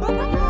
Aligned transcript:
Bye-bye. 0.00 0.41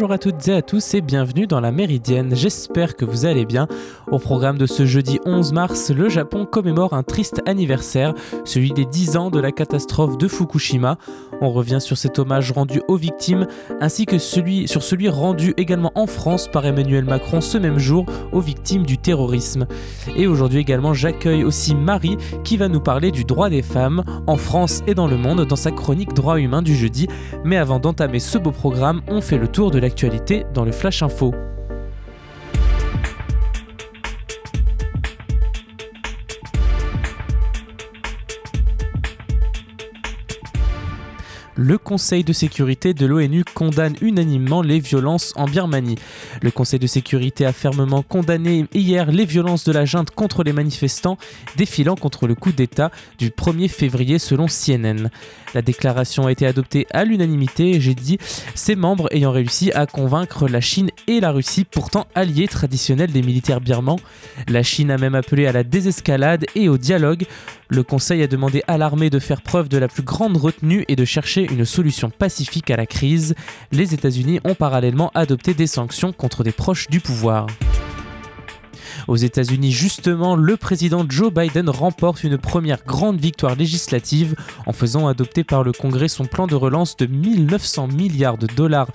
Bonjour 0.00 0.14
à 0.14 0.18
toutes 0.18 0.48
et 0.48 0.54
à 0.54 0.62
tous 0.62 0.94
et 0.94 1.02
bienvenue 1.02 1.46
dans 1.46 1.60
la 1.60 1.72
Méridienne, 1.72 2.34
j'espère 2.34 2.96
que 2.96 3.04
vous 3.04 3.26
allez 3.26 3.44
bien. 3.44 3.68
Au 4.10 4.18
programme 4.18 4.56
de 4.56 4.64
ce 4.64 4.86
jeudi 4.86 5.20
11 5.26 5.52
mars, 5.52 5.90
le 5.90 6.08
Japon 6.08 6.46
commémore 6.46 6.94
un 6.94 7.02
triste 7.02 7.42
anniversaire, 7.44 8.14
celui 8.46 8.72
des 8.72 8.86
10 8.86 9.18
ans 9.18 9.28
de 9.28 9.38
la 9.38 9.52
catastrophe 9.52 10.16
de 10.16 10.26
Fukushima. 10.26 10.96
On 11.42 11.50
revient 11.50 11.82
sur 11.82 11.98
cet 11.98 12.18
hommage 12.18 12.50
rendu 12.50 12.80
aux 12.88 12.96
victimes 12.96 13.46
ainsi 13.82 14.06
que 14.06 14.16
celui, 14.16 14.68
sur 14.68 14.82
celui 14.82 15.10
rendu 15.10 15.52
également 15.58 15.92
en 15.94 16.06
France 16.06 16.48
par 16.48 16.64
Emmanuel 16.64 17.04
Macron 17.04 17.42
ce 17.42 17.58
même 17.58 17.78
jour 17.78 18.06
aux 18.32 18.40
victimes 18.40 18.86
du 18.86 18.96
terrorisme. 18.96 19.66
Et 20.16 20.26
aujourd'hui 20.26 20.60
également 20.60 20.94
j'accueille 20.94 21.44
aussi 21.44 21.74
Marie 21.74 22.16
qui 22.42 22.56
va 22.56 22.68
nous 22.68 22.80
parler 22.80 23.10
du 23.10 23.24
droit 23.24 23.50
des 23.50 23.62
femmes 23.62 24.02
en 24.26 24.38
France 24.38 24.80
et 24.86 24.94
dans 24.94 25.08
le 25.08 25.18
monde 25.18 25.44
dans 25.44 25.56
sa 25.56 25.72
chronique 25.72 26.14
droit 26.14 26.40
humain 26.40 26.62
du 26.62 26.74
jeudi. 26.74 27.06
Mais 27.44 27.58
avant 27.58 27.80
d'entamer 27.80 28.18
ce 28.18 28.38
beau 28.38 28.50
programme, 28.50 29.02
on 29.06 29.20
fait 29.20 29.36
le 29.36 29.48
tour 29.48 29.70
de 29.70 29.78
la 29.78 29.89
dans 30.54 30.64
le 30.64 30.72
Flash 30.72 31.02
Info. 31.02 31.34
Le 41.60 41.76
Conseil 41.76 42.24
de 42.24 42.32
sécurité 42.32 42.94
de 42.94 43.04
l'ONU 43.04 43.44
condamne 43.44 43.94
unanimement 44.00 44.62
les 44.62 44.80
violences 44.80 45.34
en 45.36 45.44
Birmanie. 45.44 45.98
Le 46.40 46.50
Conseil 46.50 46.78
de 46.78 46.86
sécurité 46.86 47.44
a 47.44 47.52
fermement 47.52 48.02
condamné 48.02 48.64
hier 48.72 49.12
les 49.12 49.26
violences 49.26 49.64
de 49.64 49.72
la 49.72 49.84
junte 49.84 50.10
contre 50.10 50.42
les 50.42 50.54
manifestants 50.54 51.18
défilant 51.58 51.96
contre 51.96 52.26
le 52.26 52.34
coup 52.34 52.52
d'État 52.52 52.90
du 53.18 53.28
1er 53.28 53.68
février 53.68 54.18
selon 54.18 54.46
CNN. 54.46 55.10
La 55.52 55.60
déclaration 55.60 56.26
a 56.26 56.32
été 56.32 56.46
adoptée 56.46 56.86
à 56.92 57.04
l'unanimité, 57.04 57.78
j'ai 57.78 57.94
dit, 57.94 58.16
ses 58.54 58.74
membres 58.74 59.08
ayant 59.10 59.32
réussi 59.32 59.70
à 59.72 59.84
convaincre 59.84 60.48
la 60.48 60.62
Chine 60.62 60.90
et 61.08 61.20
la 61.20 61.30
Russie, 61.30 61.66
pourtant 61.70 62.06
alliés 62.14 62.48
traditionnels 62.48 63.12
des 63.12 63.22
militaires 63.22 63.60
birmans. 63.60 64.00
La 64.48 64.62
Chine 64.62 64.90
a 64.90 64.96
même 64.96 65.14
appelé 65.14 65.46
à 65.46 65.52
la 65.52 65.62
désescalade 65.62 66.46
et 66.54 66.70
au 66.70 66.78
dialogue. 66.78 67.26
Le 67.72 67.84
Conseil 67.84 68.20
a 68.24 68.26
demandé 68.26 68.64
à 68.66 68.78
l'armée 68.78 69.10
de 69.10 69.20
faire 69.20 69.42
preuve 69.42 69.68
de 69.68 69.78
la 69.78 69.86
plus 69.86 70.02
grande 70.02 70.36
retenue 70.36 70.84
et 70.88 70.96
de 70.96 71.04
chercher 71.04 71.44
une 71.44 71.64
solution 71.64 72.10
pacifique 72.10 72.68
à 72.68 72.76
la 72.76 72.84
crise, 72.84 73.36
les 73.70 73.94
États-Unis 73.94 74.40
ont 74.44 74.56
parallèlement 74.56 75.12
adopté 75.14 75.54
des 75.54 75.68
sanctions 75.68 76.12
contre 76.12 76.42
des 76.42 76.50
proches 76.50 76.88
du 76.88 76.98
pouvoir. 76.98 77.46
Aux 79.08 79.16
États-Unis, 79.16 79.72
justement, 79.72 80.36
le 80.36 80.56
président 80.56 81.04
Joe 81.08 81.32
Biden 81.32 81.68
remporte 81.68 82.24
une 82.24 82.38
première 82.38 82.84
grande 82.84 83.20
victoire 83.20 83.54
législative 83.54 84.34
en 84.66 84.72
faisant 84.72 85.08
adopter 85.08 85.44
par 85.44 85.62
le 85.62 85.72
Congrès 85.72 86.08
son 86.08 86.24
plan 86.24 86.46
de 86.46 86.54
relance 86.54 86.96
de 86.96 87.06
1900 87.06 87.88
milliards 87.88 88.38
de 88.38 88.46
dollars 88.46 88.88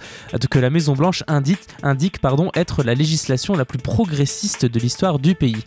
que 0.49 0.59
la 0.59 0.69
Maison-Blanche 0.69 1.23
indique, 1.27 1.67
indique 1.83 2.19
pardon, 2.19 2.51
être 2.55 2.83
la 2.83 2.93
législation 2.93 3.55
la 3.55 3.65
plus 3.65 3.79
progressiste 3.79 4.65
de 4.65 4.79
l'histoire 4.79 5.19
du 5.19 5.35
pays. 5.35 5.63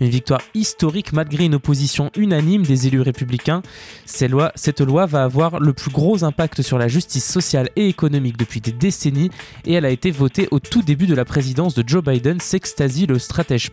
Une 0.00 0.08
victoire 0.08 0.40
historique 0.54 1.12
malgré 1.12 1.44
une 1.44 1.56
opposition 1.56 2.10
unanime 2.16 2.62
des 2.62 2.86
élus 2.86 3.02
républicains. 3.02 3.62
Cette 4.06 4.80
loi, 4.80 5.06
va 5.06 5.24
avoir 5.24 5.60
le 5.60 5.72
plus 5.72 5.90
gros 5.90 6.24
impact 6.24 6.62
sur 6.62 6.78
la 6.78 6.88
justice 6.88 7.24
sociale 7.24 7.68
et 7.76 7.88
économique 7.88 8.38
depuis 8.38 8.60
des 8.60 8.72
décennies 8.72 9.30
et 9.66 9.74
elle 9.74 9.84
a 9.84 9.90
été 9.90 10.10
votée 10.10 10.48
au 10.50 10.58
tout 10.58 10.82
début 10.82 11.06
de 11.06 11.14
la 11.14 11.24
présidence 11.24 11.74
de 11.74 11.84
Joe 11.86 12.02
Biden, 12.02 12.40
s'extasie 12.40 13.06
le 13.06 13.18
stratège 13.18 13.70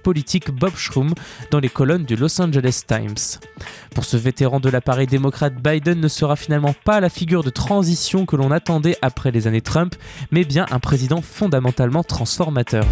Bob 0.53 0.75
Schrum 0.75 1.13
dans 1.51 1.59
les 1.59 1.69
colonnes 1.69 2.05
du 2.05 2.15
Los 2.15 2.41
Angeles 2.41 2.83
Times. 2.87 3.39
Pour 3.93 4.05
ce 4.05 4.15
vétéran 4.15 4.61
de 4.61 4.69
l'appareil 4.69 5.07
démocrate, 5.07 5.55
Biden 5.55 5.99
ne 5.99 6.07
sera 6.07 6.37
finalement 6.37 6.73
pas 6.85 7.01
la 7.01 7.09
figure 7.09 7.43
de 7.43 7.49
transition 7.49 8.25
que 8.25 8.37
l'on 8.37 8.51
attendait 8.51 8.97
après 9.01 9.31
les 9.31 9.47
années 9.47 9.61
Trump, 9.61 9.95
mais 10.31 10.45
bien 10.45 10.65
un 10.71 10.79
président 10.79 11.21
fondamentalement 11.21 12.03
transformateur. 12.03 12.85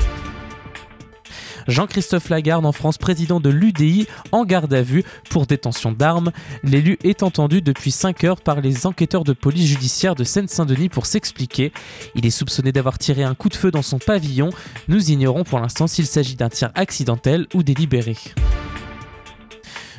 Jean-Christophe 1.68 2.30
Lagarde 2.30 2.66
en 2.66 2.72
France, 2.72 2.98
président 2.98 3.40
de 3.40 3.50
l'UDI, 3.50 4.08
en 4.32 4.46
garde 4.46 4.74
à 4.74 4.82
vue 4.82 5.04
pour 5.30 5.46
détention 5.46 5.92
d'armes. 5.92 6.32
L'élu 6.64 6.98
est 7.04 7.24
entendu 7.24 7.62
depuis 7.62 7.92
5 7.92 8.24
heures 8.24 8.42
par 8.42 8.62
les 8.62 8.86
enquêteurs 8.86 9.24
de 9.24 9.34
police 9.34 9.68
judiciaire 9.68 10.16
de 10.16 10.24
Seine-Saint-Denis 10.24 10.90
pour 10.90 11.06
s'expliquer. 11.06 11.72
Il 12.16 12.26
est 12.26 12.32
soupçonné 12.32 12.72
d'avoir 12.72 12.98
tiré 12.98 13.24
un 13.24 13.36
coup 13.36 13.50
de 13.50 13.56
feu 13.56 13.72
dans 13.72 13.82
son 13.82 14.00
pavillon. 14.00 14.50
Nous 14.88 15.12
ignorons 15.12 15.44
pour 15.44 15.60
l'instant 15.60 15.88
s'il 15.88 16.06
s'agit 16.06 16.36
d'un 16.36 16.50
tir 16.50 16.72
accidentel 16.76 17.48
ou 17.54 17.64
délibéré. 17.64 18.16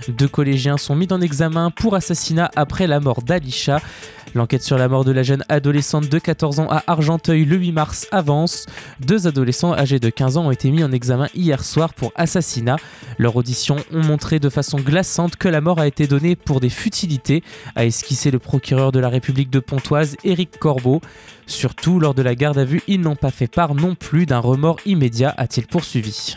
Deux 0.09 0.29
collégiens 0.29 0.77
sont 0.77 0.95
mis 0.95 1.09
en 1.13 1.21
examen 1.21 1.71
pour 1.71 1.95
assassinat 1.95 2.51
après 2.57 2.87
la 2.87 3.01
mort 3.01 3.23
d'Alisha. 3.23 3.81
L'enquête 4.35 4.63
sur 4.63 4.77
la 4.77 4.89
mort 4.89 5.05
de 5.05 5.13
la 5.13 5.23
jeune 5.23 5.45
adolescente 5.49 6.09
de 6.09 6.19
14 6.19 6.61
ans 6.61 6.69
à 6.69 6.83
Argenteuil 6.87 7.45
le 7.45 7.57
8 7.57 7.73
mars 7.73 8.07
avance. 8.13 8.67
Deux 9.01 9.27
adolescents 9.27 9.73
âgés 9.73 9.99
de 9.99 10.11
15 10.11 10.37
ans 10.37 10.47
ont 10.47 10.51
été 10.51 10.71
mis 10.71 10.85
en 10.85 10.93
examen 10.93 11.29
hier 11.35 11.65
soir 11.65 11.95
pour 11.95 12.13
assassinat. 12.17 12.77
Leurs 13.19 13.37
auditions 13.37 13.77
ont 13.93 14.03
montré 14.03 14.39
de 14.39 14.51
façon 14.51 14.79
glaçante 14.79 15.37
que 15.37 15.49
la 15.49 15.61
mort 15.61 15.81
a 15.81 15.87
été 15.87 16.07
donnée 16.07 16.37
pour 16.37 16.61
des 16.61 16.69
futilités, 16.69 17.43
a 17.77 17.87
esquissé 17.87 18.31
le 18.31 18.39
procureur 18.39 18.93
de 18.93 19.01
la 19.01 19.09
République 19.09 19.51
de 19.51 19.61
Pontoise, 19.61 20.17
Éric 20.23 20.59
Corbeau. 20.59 21.01
Surtout, 21.47 21.99
lors 21.99 22.15
de 22.15 22.23
la 22.23 22.35
garde 22.35 22.59
à 22.59 22.65
vue, 22.65 22.83
ils 22.89 23.01
n'ont 23.01 23.17
pas 23.17 23.31
fait 23.31 23.47
part 23.47 23.75
non 23.75 23.95
plus 23.95 24.27
d'un 24.27 24.41
remords 24.41 24.81
immédiat, 24.85 25.35
a-t-il 25.39 25.67
poursuivi. 25.67 26.35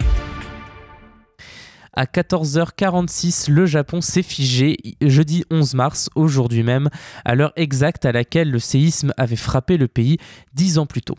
À 2.00 2.06
14h46, 2.06 3.52
le 3.52 3.66
Japon 3.66 4.00
s'est 4.00 4.24
figé 4.24 4.78
jeudi 5.02 5.44
11 5.52 5.74
mars, 5.74 6.10
aujourd'hui 6.16 6.64
même, 6.64 6.88
à 7.26 7.36
l'heure 7.36 7.52
exacte 7.58 8.06
à 8.06 8.14
laquelle 8.14 8.50
le 8.50 8.60
séisme 8.60 9.14
avait 9.18 9.36
frappé 9.36 9.76
le 9.76 9.90
pays 9.90 10.18
dix 10.54 10.78
ans 10.78 10.86
plus 10.86 11.02
tôt. 11.02 11.18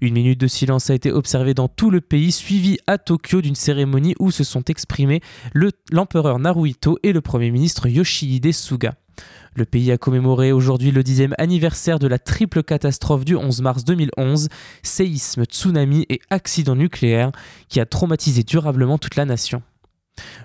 Une 0.00 0.14
minute 0.14 0.40
de 0.40 0.48
silence 0.48 0.90
a 0.90 0.94
été 0.94 1.12
observée 1.12 1.54
dans 1.54 1.68
tout 1.68 1.92
le 1.92 2.00
pays, 2.00 2.32
suivie 2.32 2.78
à 2.88 2.98
Tokyo 2.98 3.40
d'une 3.40 3.54
cérémonie 3.54 4.16
où 4.18 4.32
se 4.32 4.42
sont 4.42 4.64
exprimés 4.64 5.20
l'empereur 5.92 6.40
Naruhito 6.40 6.98
et 7.04 7.12
le 7.12 7.20
premier 7.20 7.52
ministre 7.52 7.86
Yoshihide 7.86 8.52
Suga. 8.52 8.94
Le 9.54 9.66
pays 9.66 9.92
a 9.92 9.98
commémoré 9.98 10.50
aujourd'hui 10.50 10.90
le 10.90 11.04
dixième 11.04 11.36
anniversaire 11.38 12.00
de 12.00 12.08
la 12.08 12.18
triple 12.18 12.64
catastrophe 12.64 13.24
du 13.24 13.36
11 13.36 13.62
mars 13.62 13.84
2011, 13.84 14.48
séisme, 14.82 15.44
tsunami 15.44 16.06
et 16.08 16.20
accident 16.30 16.74
nucléaire, 16.74 17.30
qui 17.68 17.78
a 17.78 17.86
traumatisé 17.86 18.42
durablement 18.42 18.98
toute 18.98 19.14
la 19.14 19.24
nation. 19.24 19.62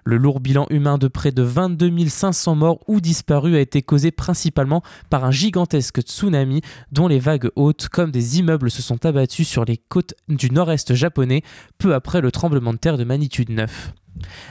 Le 0.03 0.17
lourd 0.17 0.39
bilan 0.39 0.65
humain 0.69 0.97
de 0.97 1.07
près 1.07 1.31
de 1.31 1.43
22 1.43 2.07
500 2.07 2.55
morts 2.55 2.79
ou 2.87 3.01
disparus 3.01 3.55
a 3.55 3.59
été 3.59 3.81
causé 3.81 4.11
principalement 4.11 4.83
par 5.09 5.25
un 5.25 5.31
gigantesque 5.31 6.01
tsunami 6.01 6.61
dont 6.91 7.07
les 7.07 7.19
vagues 7.19 7.49
hautes 7.55 7.89
comme 7.89 8.11
des 8.11 8.39
immeubles 8.39 8.71
se 8.71 8.81
sont 8.81 9.05
abattus 9.05 9.47
sur 9.47 9.65
les 9.65 9.77
côtes 9.77 10.13
du 10.29 10.49
nord-est 10.49 10.93
japonais 10.93 11.43
peu 11.77 11.93
après 11.93 12.21
le 12.21 12.31
tremblement 12.31 12.73
de 12.73 12.77
terre 12.77 12.97
de 12.97 13.03
magnitude 13.03 13.49
9. 13.49 13.93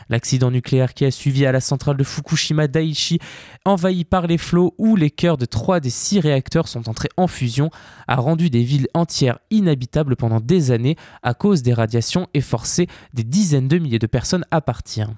L'accident 0.08 0.50
nucléaire 0.50 0.94
qui 0.94 1.04
a 1.04 1.10
suivi 1.10 1.46
à 1.46 1.52
la 1.52 1.60
centrale 1.60 1.96
de 1.96 2.04
Fukushima 2.04 2.68
Daiichi, 2.68 3.18
envahi 3.64 4.04
par 4.04 4.26
les 4.26 4.38
flots 4.38 4.74
où 4.78 4.96
les 4.96 5.10
cœurs 5.10 5.36
de 5.36 5.44
trois 5.44 5.80
des 5.80 5.90
six 5.90 6.20
réacteurs 6.20 6.68
sont 6.68 6.88
entrés 6.88 7.08
en 7.16 7.26
fusion, 7.26 7.70
a 8.08 8.16
rendu 8.16 8.50
des 8.50 8.62
villes 8.62 8.88
entières 8.94 9.38
inhabitables 9.50 10.16
pendant 10.16 10.40
des 10.40 10.70
années 10.70 10.96
à 11.22 11.34
cause 11.34 11.62
des 11.62 11.74
radiations 11.74 12.28
et 12.34 12.40
forcé 12.40 12.88
des 13.14 13.24
dizaines 13.24 13.68
de 13.68 13.78
milliers 13.78 13.98
de 13.98 14.06
personnes 14.06 14.44
à 14.50 14.60
partir. 14.60 15.10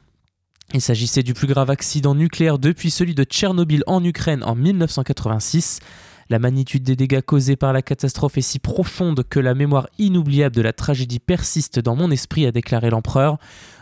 Il 0.73 0.81
s'agissait 0.81 1.23
du 1.23 1.35
plus 1.35 1.47
grave 1.47 1.70
accident 1.70 2.14
nucléaire 2.14 2.58
depuis 2.58 2.90
celui 2.90 3.14
de 3.14 3.25
Tchernobyl 3.25 3.85
en 3.87 4.02
Ukraine 4.02 4.43
en 4.43 4.55
1986. 4.55 5.81
La 6.31 6.38
magnitude 6.38 6.82
des 6.82 6.97
dégâts 6.97 7.21
causés 7.21 7.56
par 7.56 7.73
la 7.73 7.82
catastrophe 7.82 8.38
est 8.38 8.43
si 8.43 8.59
profonde 8.59 9.25
que 9.29 9.41
la 9.41 9.55
mémoire 9.55 9.88
inoubliable 9.99 10.56
de 10.56 10.62
la 10.62 10.73
tragédie 10.73 11.19
persiste 11.19 11.79
dans 11.79 11.97
mon 11.97 12.11
esprit, 12.11 12.47
a 12.47 12.53
déclaré 12.53 12.91
l'empereur. 12.91 13.38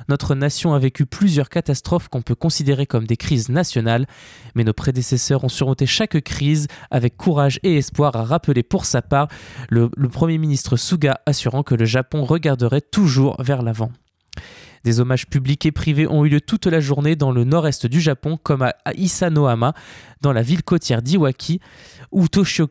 Notre 0.09 0.35
nation 0.35 0.75
a 0.75 0.79
vécu 0.79 1.07
plusieurs 1.07 1.49
catastrophes 1.49 2.09
qu'on 2.09 2.23
peut 2.23 2.35
considérer 2.35 2.87
comme 2.87 3.07
des 3.07 3.17
crises 3.17 3.49
nationales, 3.49 4.07
mais 4.55 4.65
nos 4.65 4.73
prédécesseurs 4.73 5.45
ont 5.45 5.49
surmonté 5.49 5.87
chaque 5.87 6.21
crise 6.23 6.67
avec 6.91 7.17
courage 7.17 7.61
et 7.63 7.77
espoir, 7.77 8.17
a 8.17 8.25
rappelé 8.25 8.63
pour 8.63 8.85
sa 8.85 9.03
part 9.03 9.29
le, 9.71 9.91
le 9.97 10.09
Premier 10.09 10.39
ministre 10.39 10.77
Suga, 10.77 11.21
assurant 11.27 11.63
que 11.63 11.75
le 11.75 11.85
Japon 11.85 12.25
regarderait 12.25 12.81
toujours 12.81 13.37
vers 13.41 13.63
l'avant. 13.63 13.93
Des 14.85 14.99
hommages 14.99 15.27
publics 15.27 15.65
et 15.65 15.73
privés 15.73 16.07
ont 16.09 16.25
eu 16.25 16.29
lieu 16.29 16.41
toute 16.41 16.67
la 16.67 16.81
journée 16.81 17.15
dans 17.15 17.31
le 17.31 17.45
nord-est 17.45 17.87
du 17.87 18.01
Japon, 18.01 18.39
comme 18.43 18.63
à 18.63 18.75
Isanohama, 18.97 19.75
dans 20.21 20.33
la 20.33 20.43
ville 20.43 20.63
côtière 20.63 21.03
d'Iwaki, 21.03 21.61
où 22.11 22.27
Toshio, 22.29 22.69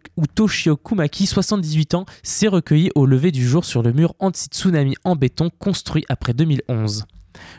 Kumaki, 0.78 1.26
78 1.26 1.96
ans, 1.96 2.06
s'est 2.24 2.48
recueilli 2.48 2.92
au 2.96 3.06
lever 3.06 3.32
du 3.32 3.48
jour 3.48 3.64
sur 3.66 3.82
le 3.82 3.94
mur 3.94 4.14
anti-tsunami 4.20 4.96
en 5.04 5.16
béton 5.16 5.50
construit 5.58 6.06
après 6.10 6.34
2011. 6.34 7.06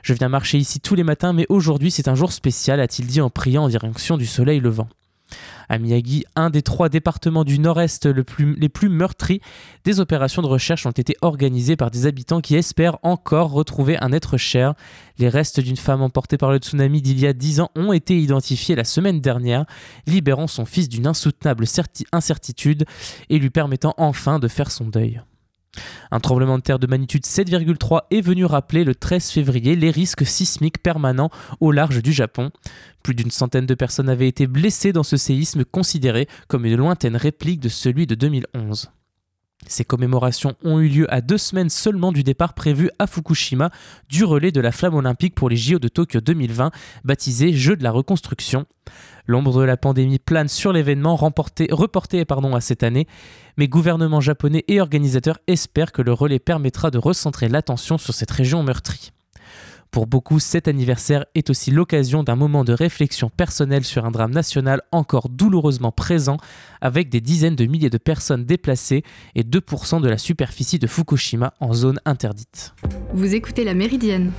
Je 0.02 0.12
viens 0.12 0.28
marcher 0.28 0.58
ici 0.58 0.80
tous 0.80 0.94
les 0.94 1.04
matins, 1.04 1.32
mais 1.32 1.46
aujourd'hui 1.48 1.90
c'est 1.90 2.08
un 2.08 2.14
jour 2.14 2.32
spécial, 2.32 2.78
a-t-il 2.80 3.06
dit 3.06 3.20
en 3.20 3.30
priant 3.30 3.64
en 3.64 3.68
direction 3.68 4.16
du 4.16 4.26
soleil 4.26 4.60
levant. 4.60 4.88
À 5.68 5.78
Miyagi, 5.78 6.24
un 6.36 6.50
des 6.50 6.62
trois 6.62 6.88
départements 6.88 7.44
du 7.44 7.58
nord-est 7.58 8.06
les 8.06 8.68
plus 8.68 8.88
meurtris, 8.88 9.40
des 9.84 10.00
opérations 10.00 10.42
de 10.42 10.46
recherche 10.46 10.86
ont 10.86 10.90
été 10.90 11.16
organisées 11.22 11.76
par 11.76 11.90
des 11.90 12.06
habitants 12.06 12.40
qui 12.40 12.56
espèrent 12.56 12.98
encore 13.02 13.50
retrouver 13.50 13.98
un 14.00 14.12
être 14.12 14.36
cher. 14.36 14.74
Les 15.18 15.28
restes 15.28 15.60
d'une 15.60 15.76
femme 15.76 16.02
emportée 16.02 16.38
par 16.38 16.50
le 16.50 16.58
tsunami 16.58 17.02
d'il 17.02 17.18
y 17.20 17.26
a 17.26 17.32
dix 17.32 17.60
ans 17.60 17.70
ont 17.76 17.92
été 17.92 18.18
identifiés 18.18 18.74
la 18.74 18.84
semaine 18.84 19.20
dernière, 19.20 19.64
libérant 20.06 20.46
son 20.46 20.64
fils 20.64 20.88
d'une 20.88 21.06
insoutenable 21.06 21.64
incertitude 22.12 22.84
et 23.30 23.38
lui 23.38 23.50
permettant 23.50 23.94
enfin 23.96 24.38
de 24.38 24.48
faire 24.48 24.70
son 24.70 24.86
deuil. 24.86 25.20
Un 26.10 26.20
tremblement 26.20 26.58
de 26.58 26.62
terre 26.62 26.78
de 26.78 26.86
magnitude 26.86 27.24
7,3 27.24 28.02
est 28.10 28.20
venu 28.20 28.44
rappeler 28.44 28.84
le 28.84 28.94
13 28.94 29.30
février 29.30 29.76
les 29.76 29.90
risques 29.90 30.26
sismiques 30.26 30.82
permanents 30.82 31.30
au 31.60 31.72
large 31.72 32.02
du 32.02 32.12
Japon. 32.12 32.50
Plus 33.02 33.14
d'une 33.14 33.30
centaine 33.30 33.66
de 33.66 33.74
personnes 33.74 34.08
avaient 34.08 34.28
été 34.28 34.46
blessées 34.46 34.92
dans 34.92 35.02
ce 35.02 35.16
séisme 35.16 35.64
considéré 35.64 36.28
comme 36.48 36.66
une 36.66 36.76
lointaine 36.76 37.16
réplique 37.16 37.60
de 37.60 37.68
celui 37.68 38.06
de 38.06 38.14
2011. 38.14 38.90
Ces 39.68 39.84
commémorations 39.84 40.54
ont 40.64 40.80
eu 40.80 40.88
lieu 40.88 41.12
à 41.12 41.20
deux 41.20 41.38
semaines 41.38 41.70
seulement 41.70 42.12
du 42.12 42.22
départ 42.22 42.54
prévu 42.54 42.90
à 42.98 43.06
Fukushima 43.06 43.70
du 44.08 44.24
relais 44.24 44.52
de 44.52 44.60
la 44.60 44.72
flamme 44.72 44.94
olympique 44.94 45.34
pour 45.34 45.48
les 45.48 45.56
JO 45.56 45.78
de 45.78 45.88
Tokyo 45.88 46.20
2020, 46.20 46.70
baptisé 47.04 47.52
Jeux 47.52 47.76
de 47.76 47.84
la 47.84 47.90
reconstruction. 47.90 48.66
L'ombre 49.26 49.60
de 49.60 49.64
la 49.64 49.76
pandémie 49.76 50.18
plane 50.18 50.48
sur 50.48 50.72
l'événement 50.72 51.16
reporté 51.16 51.68
à 52.20 52.60
cette 52.60 52.82
année, 52.82 53.06
mais 53.56 53.68
gouvernement 53.68 54.20
japonais 54.20 54.64
et 54.68 54.80
organisateurs 54.80 55.38
espèrent 55.46 55.92
que 55.92 56.02
le 56.02 56.12
relais 56.12 56.40
permettra 56.40 56.90
de 56.90 56.98
recentrer 56.98 57.48
l'attention 57.48 57.98
sur 57.98 58.14
cette 58.14 58.30
région 58.30 58.62
meurtrie. 58.62 59.12
Pour 59.92 60.06
beaucoup, 60.06 60.40
cet 60.40 60.68
anniversaire 60.68 61.26
est 61.34 61.50
aussi 61.50 61.70
l'occasion 61.70 62.22
d'un 62.22 62.34
moment 62.34 62.64
de 62.64 62.72
réflexion 62.72 63.28
personnelle 63.28 63.84
sur 63.84 64.06
un 64.06 64.10
drame 64.10 64.32
national 64.32 64.80
encore 64.90 65.28
douloureusement 65.28 65.92
présent, 65.92 66.38
avec 66.80 67.10
des 67.10 67.20
dizaines 67.20 67.56
de 67.56 67.66
milliers 67.66 67.90
de 67.90 67.98
personnes 67.98 68.46
déplacées 68.46 69.02
et 69.34 69.42
2% 69.42 70.00
de 70.00 70.08
la 70.08 70.16
superficie 70.16 70.78
de 70.78 70.86
Fukushima 70.86 71.52
en 71.60 71.74
zone 71.74 72.00
interdite. 72.06 72.74
Vous 73.12 73.34
écoutez 73.34 73.64
la 73.64 73.74
Méridienne 73.74 74.32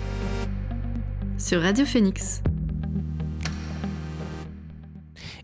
sur 1.37 1.61
Radio 1.61 1.85
Phoenix. 1.85 2.41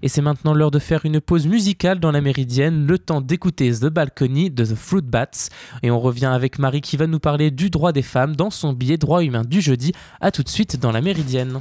Et 0.01 0.07
c'est 0.07 0.21
maintenant 0.21 0.53
l'heure 0.53 0.71
de 0.71 0.79
faire 0.79 1.05
une 1.05 1.19
pause 1.19 1.47
musicale 1.47 1.99
dans 1.99 2.11
la 2.11 2.21
méridienne, 2.21 2.87
le 2.87 2.97
temps 2.97 3.21
d'écouter 3.21 3.71
The 3.71 3.87
Balcony 3.87 4.49
de 4.49 4.65
The 4.65 4.75
Fruit 4.75 5.01
Bats. 5.01 5.49
Et 5.83 5.91
on 5.91 5.99
revient 5.99 6.27
avec 6.27 6.59
Marie 6.59 6.81
qui 6.81 6.97
va 6.97 7.07
nous 7.07 7.19
parler 7.19 7.51
du 7.51 7.69
droit 7.69 7.91
des 7.91 8.01
femmes 8.01 8.35
dans 8.35 8.49
son 8.49 8.73
billet 8.73 8.97
droit 8.97 9.23
humain 9.23 9.43
du 9.43 9.61
jeudi. 9.61 9.91
A 10.21 10.31
tout 10.31 10.43
de 10.43 10.49
suite 10.49 10.79
dans 10.79 10.91
la 10.91 11.01
méridienne. 11.01 11.59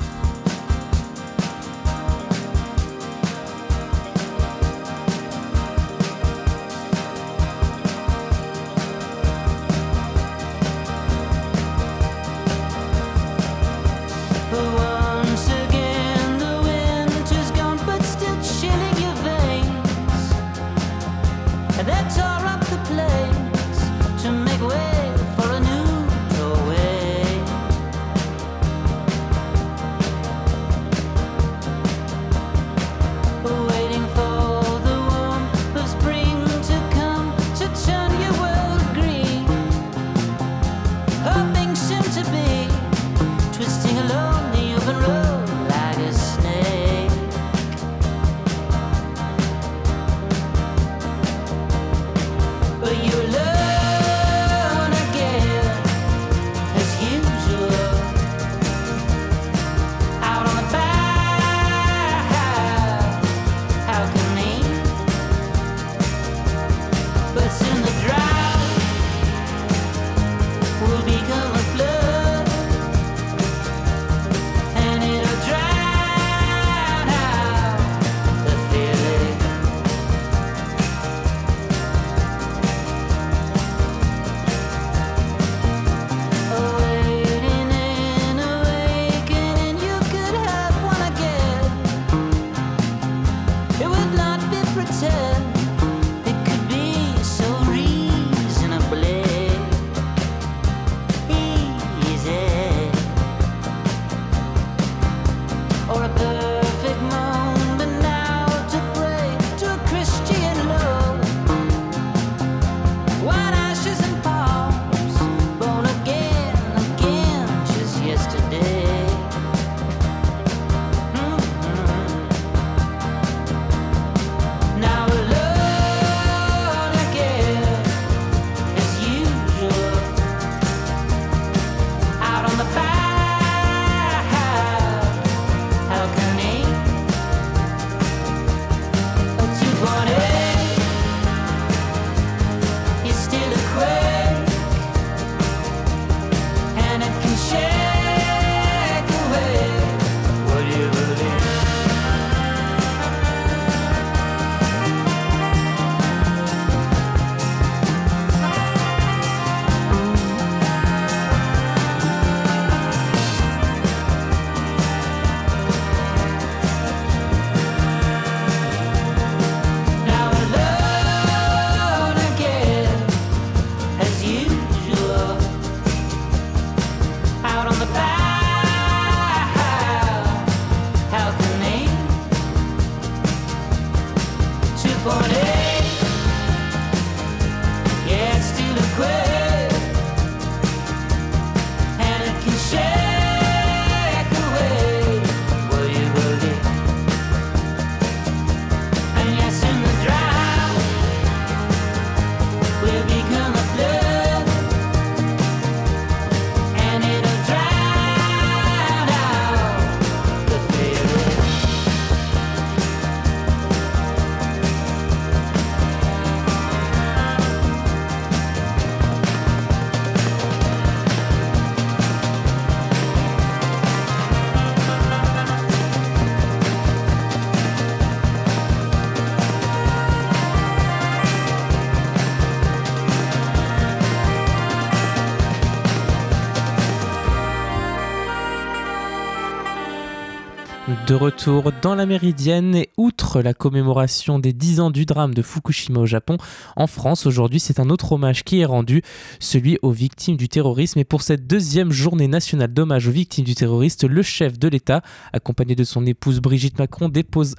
Retour 241.18 241.72
dans 241.82 241.96
la 241.96 242.06
Méridienne 242.06 242.76
et 242.76 242.90
outre 242.96 243.42
la 243.42 243.52
commémoration 243.52 244.38
des 244.38 244.52
10 244.52 244.78
ans 244.78 244.90
du 244.92 245.04
drame 245.04 245.34
de 245.34 245.42
Fukushima 245.42 245.98
au 245.98 246.06
Japon, 246.06 246.38
en 246.76 246.86
France 246.86 247.26
aujourd'hui 247.26 247.58
c'est 247.58 247.80
un 247.80 247.90
autre 247.90 248.12
hommage 248.12 248.44
qui 248.44 248.60
est 248.60 248.64
rendu, 248.64 249.02
celui 249.40 249.78
aux 249.82 249.90
victimes 249.90 250.36
du 250.36 250.48
terrorisme. 250.48 251.00
Et 251.00 251.04
pour 251.04 251.22
cette 251.22 251.48
deuxième 251.48 251.90
journée 251.90 252.28
nationale 252.28 252.72
d'hommage 252.72 253.08
aux 253.08 253.10
victimes 253.10 253.44
du 253.44 253.56
terrorisme, 253.56 254.06
le 254.06 254.22
chef 254.22 254.60
de 254.60 254.68
l'État, 254.68 255.02
accompagné 255.32 255.74
de 255.74 255.82
son 255.82 256.06
épouse 256.06 256.38
Brigitte 256.38 256.78
Macron, 256.78 257.10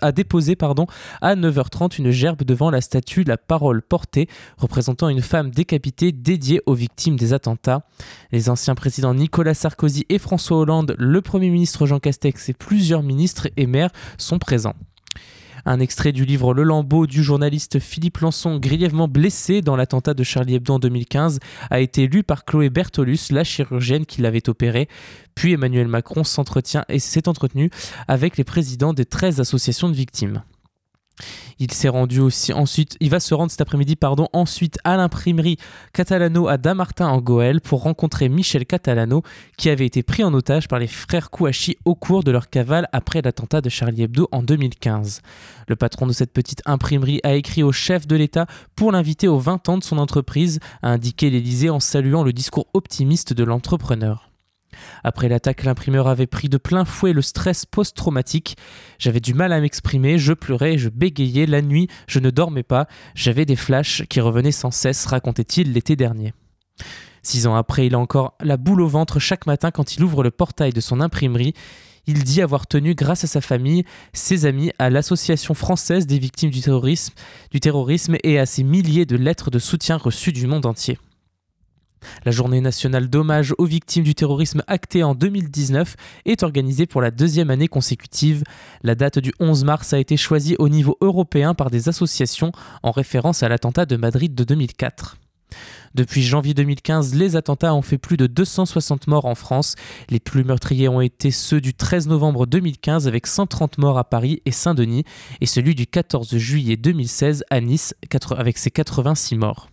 a 0.02 0.12
déposé 0.14 0.56
pardon, 0.56 0.88
à 1.22 1.36
9h30 1.36 1.98
une 2.00 2.12
gerbe 2.12 2.44
devant 2.44 2.70
la 2.70 2.80
statue 2.80 3.26
La 3.26 3.38
Parole 3.38 3.82
portée, 3.82 4.30
représentant 4.58 5.10
une 5.10 5.22
femme 5.22 5.52
décapitée 5.52 6.14
dédiée 6.14 6.62
aux 6.66 6.76
victimes 6.76 7.18
des 7.18 7.34
attentats. 7.34 7.82
Les 8.32 8.50
anciens 8.50 8.76
présidents 8.76 9.14
Nicolas 9.14 9.54
Sarkozy 9.54 10.06
et 10.08 10.18
François 10.18 10.60
Hollande, 10.60 10.96
le 10.98 11.22
Premier 11.22 11.50
ministre 11.50 11.86
Jean 11.86 12.00
Castex 12.00 12.48
et 12.48 12.54
plusieurs 12.54 13.04
ministres 13.04 13.49
et 13.58 13.68
maires 13.68 13.92
sont 14.18 14.40
présents. 14.40 14.76
Un 15.66 15.80
extrait 15.80 16.12
du 16.12 16.26
livre 16.26 16.54
Le 16.54 16.64
Lambeau 16.64 17.06
du 17.06 17.24
journaliste 17.24 17.80
Philippe 17.80 18.20
Lançon, 18.20 18.60
grièvement 18.60 19.08
blessé 19.08 19.62
dans 19.62 19.76
l'attentat 19.76 20.14
de 20.14 20.24
Charlie 20.24 20.56
Hebdo 20.56 20.76
en 20.76 20.80
2015, 20.80 21.40
a 21.70 21.80
été 21.80 22.08
lu 22.08 22.24
par 22.24 22.46
Chloé 22.46 22.70
Bertolus, 22.70 23.32
la 23.32 23.44
chirurgienne 23.44 24.06
qui 24.06 24.22
l'avait 24.22 24.50
opéré. 24.50 24.88
Puis 25.36 25.54
Emmanuel 25.54 25.88
Macron 25.88 26.24
s'entretient 26.24 26.86
et 26.90 27.00
s'est 27.00 27.28
entretenu 27.28 27.70
avec 28.08 28.38
les 28.38 28.44
présidents 28.44 28.94
des 28.94 29.06
13 29.06 29.40
associations 29.40 29.90
de 29.90 29.96
victimes. 29.96 30.44
Il 31.60 31.72
s'est 31.72 31.90
rendu 31.90 32.20
aussi 32.20 32.54
ensuite, 32.54 32.96
il 33.00 33.10
va 33.10 33.20
se 33.20 33.34
rendre 33.34 33.52
cet 33.52 33.62
après-midi, 33.62 33.96
pardon, 33.96 34.28
ensuite 34.34 34.80
à 34.84 34.98
l'imprimerie 34.98 35.58
Catalano 35.94 36.48
à 36.48 36.58
Damartin 36.58 37.08
en 37.08 37.20
Goël 37.20 37.62
pour 37.62 37.84
rencontrer 37.84 38.30
Michel 38.30 38.66
Catalano 38.66 39.24
qui 39.58 39.70
avait 39.70 39.86
été 39.86 40.04
pris 40.04 40.24
en 40.24 40.34
otage 40.34 40.68
par 40.68 40.80
les 40.80 40.88
frères 40.88 41.30
Kouachi 41.30 41.78
au 41.86 41.96
cours 41.96 42.24
de 42.24 42.32
leur 42.32 42.50
cavale 42.50 42.88
après 42.94 43.22
l'attentat 43.22 43.62
de 43.62 43.70
Charlie 43.70 44.04
Hebdo 44.04 44.30
en 44.32 44.44
2015. 44.44 45.22
Le 45.68 45.76
patron 45.76 46.08
de 46.08 46.14
cette 46.14 46.32
petite 46.32 46.62
imprimerie 46.66 47.20
a 47.24 47.34
écrit 47.34 47.64
au 47.64 47.72
chef 47.72 48.08
de 48.08 48.16
l'État 48.16 48.46
pour 48.76 48.92
l'inviter 48.92 49.28
aux 49.28 49.40
20 49.40 49.70
ans 49.70 49.78
de 49.78 49.84
son 49.84 49.98
entreprise, 49.98 50.60
a 50.82 50.90
indiqué 50.90 51.30
l'Élysée 51.30 51.70
en 51.70 51.80
saluant 51.80 52.24
le 52.24 52.34
discours 52.34 52.68
optimiste 52.74 53.34
de 53.34 53.44
l'entrepreneur. 53.44 54.29
Après 55.04 55.30
l'attaque, 55.30 55.64
l'imprimeur 55.64 56.08
avait 56.08 56.28
pris 56.28 56.50
de 56.50 56.58
plein 56.58 56.86
fouet 56.86 57.14
le 57.14 57.22
stress 57.22 57.66
post-traumatique. 57.66 58.58
J'avais 58.98 59.20
du 59.20 59.34
mal 59.34 59.54
à 59.54 59.60
m'exprimer, 59.60 60.18
je 60.18 60.34
pleurais, 60.34 60.78
je 60.78 60.90
bégayais, 60.90 61.46
la 61.46 61.62
nuit, 61.62 61.88
je 62.08 62.20
ne 62.20 62.30
dormais 62.30 62.64
pas, 62.64 62.88
j'avais 63.16 63.46
des 63.46 63.56
flashs 63.56 64.04
qui 64.10 64.22
revenaient 64.22 64.52
sans 64.52 64.72
cesse, 64.72 65.06
racontait-il 65.06 65.74
l'été 65.74 65.96
dernier. 65.96 66.34
Six 67.24 67.48
ans 67.48 67.56
après, 67.56 67.88
il 67.88 67.96
a 67.96 68.00
encore 68.00 68.36
la 68.40 68.58
boule 68.58 68.82
au 68.82 68.88
ventre 68.88 69.20
chaque 69.20 69.46
matin 69.46 69.72
quand 69.72 69.96
il 69.96 70.04
ouvre 70.04 70.24
le 70.24 70.32
portail 70.32 70.72
de 70.72 70.82
son 70.82 71.02
imprimerie. 71.02 71.54
Il 72.08 72.24
dit 72.24 72.42
avoir 72.42 72.66
tenu, 72.66 72.96
grâce 72.96 73.24
à 73.24 73.28
sa 73.28 73.42
famille, 73.42 73.84
ses 74.14 74.46
amis, 74.46 74.72
à 74.80 74.90
l'Association 74.90 75.54
française 75.54 76.08
des 76.08 76.18
victimes 76.18 76.50
du 76.50 76.62
terrorisme, 76.62 77.14
du 77.52 77.60
terrorisme 77.60 78.16
et 78.24 78.40
à 78.40 78.46
ses 78.46 78.64
milliers 78.64 79.06
de 79.06 79.16
lettres 79.16 79.52
de 79.52 79.60
soutien 79.60 79.98
reçues 79.98 80.34
du 80.34 80.48
monde 80.48 80.66
entier. 80.66 80.98
La 82.26 82.32
journée 82.32 82.62
nationale 82.62 83.10
d'hommage 83.10 83.54
aux 83.58 83.66
victimes 83.66 84.04
du 84.04 84.16
terrorisme 84.16 84.64
actée 84.68 85.04
en 85.04 85.16
2019 85.16 85.96
est 86.26 86.44
organisée 86.44 86.86
pour 86.86 87.02
la 87.02 87.12
deuxième 87.12 87.50
année 87.50 87.68
consécutive. 87.68 88.44
La 88.84 88.96
date 88.96 89.20
du 89.20 89.34
11 89.40 89.64
mars 89.64 89.94
a 89.94 90.00
été 90.00 90.18
choisie 90.18 90.56
au 90.60 90.70
niveau 90.70 90.98
européen 91.02 91.54
par 91.54 91.70
des 91.70 91.90
associations 91.90 92.52
en 92.84 92.92
référence 92.92 93.44
à 93.44 93.50
l'attentat 93.50 93.86
de 93.86 93.96
Madrid 93.96 94.36
de 94.36 94.44
2004. 94.44 95.18
Depuis 95.96 96.22
janvier 96.22 96.54
2015, 96.54 97.16
les 97.16 97.36
attentats 97.36 97.74
ont 97.74 97.82
fait 97.82 97.98
plus 97.98 98.18
de 98.18 98.28
260 98.28 99.08
morts 99.08 99.26
en 99.26 99.36
France. 99.36 99.76
Les 100.10 100.20
plus 100.20 100.44
meurtriers 100.44 100.88
ont 100.88 101.02
été 101.02 101.32
ceux 101.32 101.62
du 101.62 101.74
13 101.74 102.08
novembre 102.08 102.46
2015 102.46 103.08
avec 103.08 103.26
130 103.26 103.80
morts 103.80 103.98
à 103.98 104.04
Paris 104.04 104.42
et 104.46 104.52
Saint-Denis 104.52 105.04
et 105.42 105.46
celui 105.46 105.76
du 105.76 105.88
14 105.88 106.38
juillet 106.38 106.78
2016 106.78 107.44
à 107.50 107.62
Nice 107.62 107.96
avec 108.38 108.58
ses 108.58 108.72
86 108.72 109.36
morts. 109.36 109.70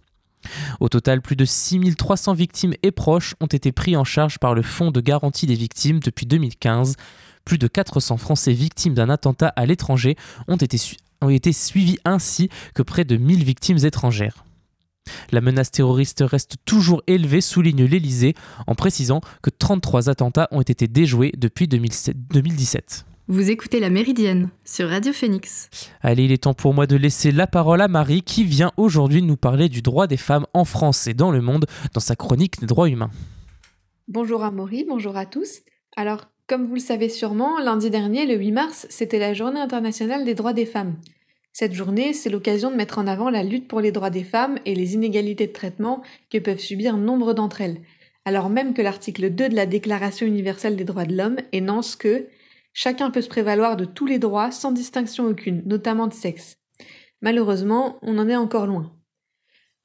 Au 0.81 0.89
total, 0.89 1.23
plus 1.23 1.37
de 1.37 1.45
6300 1.45 2.35
victimes 2.35 2.75
et 2.83 2.91
proches 2.91 3.35
ont 3.41 3.47
été 3.47 3.73
pris 3.73 3.97
en 3.97 4.05
charge 4.05 4.39
par 4.39 4.55
le 4.55 4.63
Fonds 4.63 4.91
de 4.91 5.01
garantie 5.01 5.47
des 5.47 5.55
victimes 5.55 6.01
depuis 6.01 6.27
2015. 6.27 6.97
Plus 7.45 7.59
de 7.59 7.67
400 7.69 8.17
Français 8.17 8.53
victimes 8.53 8.95
d'un 8.95 9.09
attentat 9.09 9.49
à 9.57 9.67
l'étranger 9.67 10.17
ont 10.49 10.57
été, 10.57 10.79
ont 11.23 11.31
été 11.31 11.53
suivis 11.53 11.99
ainsi 12.05 12.49
que 12.75 12.83
près 12.83 13.05
de 13.05 13.17
1000 13.17 13.45
victimes 13.45 13.79
étrangères. 13.85 14.45
La 15.31 15.41
menace 15.41 15.71
terroriste 15.71 16.25
reste 16.27 16.57
toujours 16.65 17.03
élevée, 17.07 17.41
souligne 17.41 17.85
l'Elysée, 17.85 18.35
en 18.67 18.75
précisant 18.75 19.21
que 19.43 19.51
33 19.51 20.11
attentats 20.11 20.49
ont 20.51 20.63
été 20.63 20.89
déjoués 20.89 21.33
depuis 21.37 21.69
2017. 21.69 23.07
Vous 23.29 23.51
écoutez 23.51 23.81
La 23.81 23.91
Méridienne 23.91 24.51
sur 24.65 24.89
Radio 24.89 25.13
Phoenix. 25.13 25.69
Allez, 26.01 26.27
il 26.27 26.33
est 26.33 26.45
temps 26.45 26.55
pour 26.55 26.73
moi 26.75 26.87
de 26.87 26.95
laisser 26.95 27.33
la 27.33 27.49
parole 27.49 27.81
à 27.81 27.89
Marie 27.89 28.23
qui 28.23 28.45
vient 28.45 28.71
aujourd'hui 28.77 29.21
nous 29.21 29.37
parler 29.37 29.69
du 29.69 29.83
droit 29.83 30.07
des 30.07 30.17
femmes 30.17 30.47
en 30.55 30.65
France 30.65 31.09
et 31.09 31.13
dans 31.13 31.33
le 31.33 31.41
monde 31.41 31.67
dans 31.93 31.99
sa 31.99 32.15
chronique 32.15 32.61
des 32.61 32.67
droits 32.67 32.89
humains. 32.89 33.11
Bonjour 34.07 34.45
à 34.45 34.53
Maury, 34.53 34.87
bonjour 34.89 35.17
à 35.17 35.27
tous. 35.27 35.63
Alors, 35.97 36.27
comme 36.47 36.69
vous 36.69 36.75
le 36.75 36.81
savez 36.81 37.09
sûrement, 37.09 37.59
lundi 37.59 37.91
dernier, 37.91 38.27
le 38.27 38.37
8 38.37 38.53
mars, 38.53 38.87
c'était 38.91 39.19
la 39.19 39.35
journée 39.35 39.59
internationale 39.59 40.25
des 40.25 40.37
droits 40.37 40.53
des 40.53 40.65
femmes. 40.65 40.95
Cette 41.53 41.75
journée, 41.75 42.13
c'est 42.13 42.31
l'occasion 42.31 42.71
de 42.71 42.77
mettre 42.77 42.99
en 42.99 43.09
avant 43.09 43.29
la 43.29 43.43
lutte 43.43 43.67
pour 43.67 43.81
les 43.81 43.91
droits 43.91 44.11
des 44.11 44.23
femmes 44.23 44.61
et 44.67 44.77
les 44.77 44.95
inégalités 44.95 45.49
de 45.49 45.53
traitement 45.53 46.01
que 46.31 46.39
peuvent 46.39 46.61
subir 46.61 46.97
nombre 46.97 47.35
d'entre 47.35 47.61
elles, 47.61 47.81
alors 48.25 48.51
même 48.51 48.73
que 48.73 48.83
l'article 48.83 49.31
2 49.31 49.49
de 49.49 49.57
la 49.57 49.67
Déclaration 49.67 50.29
universelle 50.29 50.77
des 50.77 50.85
droits 50.85 51.07
de 51.07 51.17
l'homme 51.17 51.39
énonce 51.51 51.97
que 51.97 52.29
Chacun 52.79 53.11
peut 53.11 53.23
se 53.23 53.29
prévaloir 53.31 53.79
de 53.79 53.87
tous 53.87 54.05
les 54.05 54.19
droits 54.19 54.51
sans 54.51 54.71
distinction 54.71 55.25
aucune, 55.25 55.63
notamment 55.65 56.09
de 56.09 56.13
sexe. 56.13 56.59
Malheureusement, 57.23 57.99
on 58.03 58.19
en 58.19 58.29
est 58.29 58.37
encore 58.37 58.67
loin. 58.67 58.93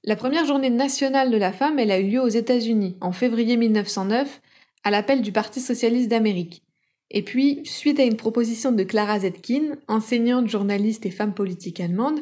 La 0.03 0.17
première 0.17 0.45
journée 0.45 0.69
nationale 0.69 1.31
de 1.31 1.37
la 1.37 1.53
femme, 1.53 1.79
elle 1.79 1.89
a 1.89 1.99
eu 1.99 2.09
lieu 2.09 2.19
aux 2.19 2.27
États-Unis, 2.27 2.97
en 2.99 3.13
février 3.13 3.55
1909, 3.55 4.41
à 4.83 4.91
l'appel 4.91 5.21
du 5.21 5.31
Parti 5.31 5.61
socialiste 5.61 6.09
d'Amérique. 6.09 6.63
Et 7.11 7.23
puis, 7.23 7.61
suite 7.63 7.97
à 7.97 8.03
une 8.03 8.17
proposition 8.17 8.73
de 8.73 8.83
Clara 8.83 9.21
Zetkin, 9.21 9.77
enseignante, 9.87 10.49
journaliste 10.49 11.05
et 11.05 11.11
femme 11.11 11.33
politique 11.33 11.79
allemande, 11.79 12.19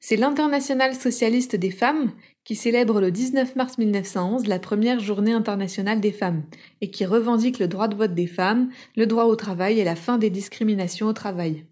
c'est 0.00 0.16
l'Internationale 0.16 0.94
socialiste 0.94 1.56
des 1.56 1.70
femmes 1.70 2.10
qui 2.46 2.54
célèbre 2.54 3.00
le 3.00 3.10
19 3.10 3.56
mars 3.56 3.76
1911 3.76 4.46
la 4.46 4.60
première 4.60 5.00
journée 5.00 5.32
internationale 5.32 6.00
des 6.00 6.12
femmes 6.12 6.44
et 6.80 6.90
qui 6.90 7.04
revendique 7.04 7.58
le 7.58 7.66
droit 7.66 7.88
de 7.88 7.96
vote 7.96 8.14
des 8.14 8.28
femmes, 8.28 8.70
le 8.96 9.06
droit 9.06 9.24
au 9.24 9.34
travail 9.34 9.80
et 9.80 9.84
la 9.84 9.96
fin 9.96 10.16
des 10.16 10.30
discriminations 10.30 11.08
au 11.08 11.12
travail. 11.12 11.66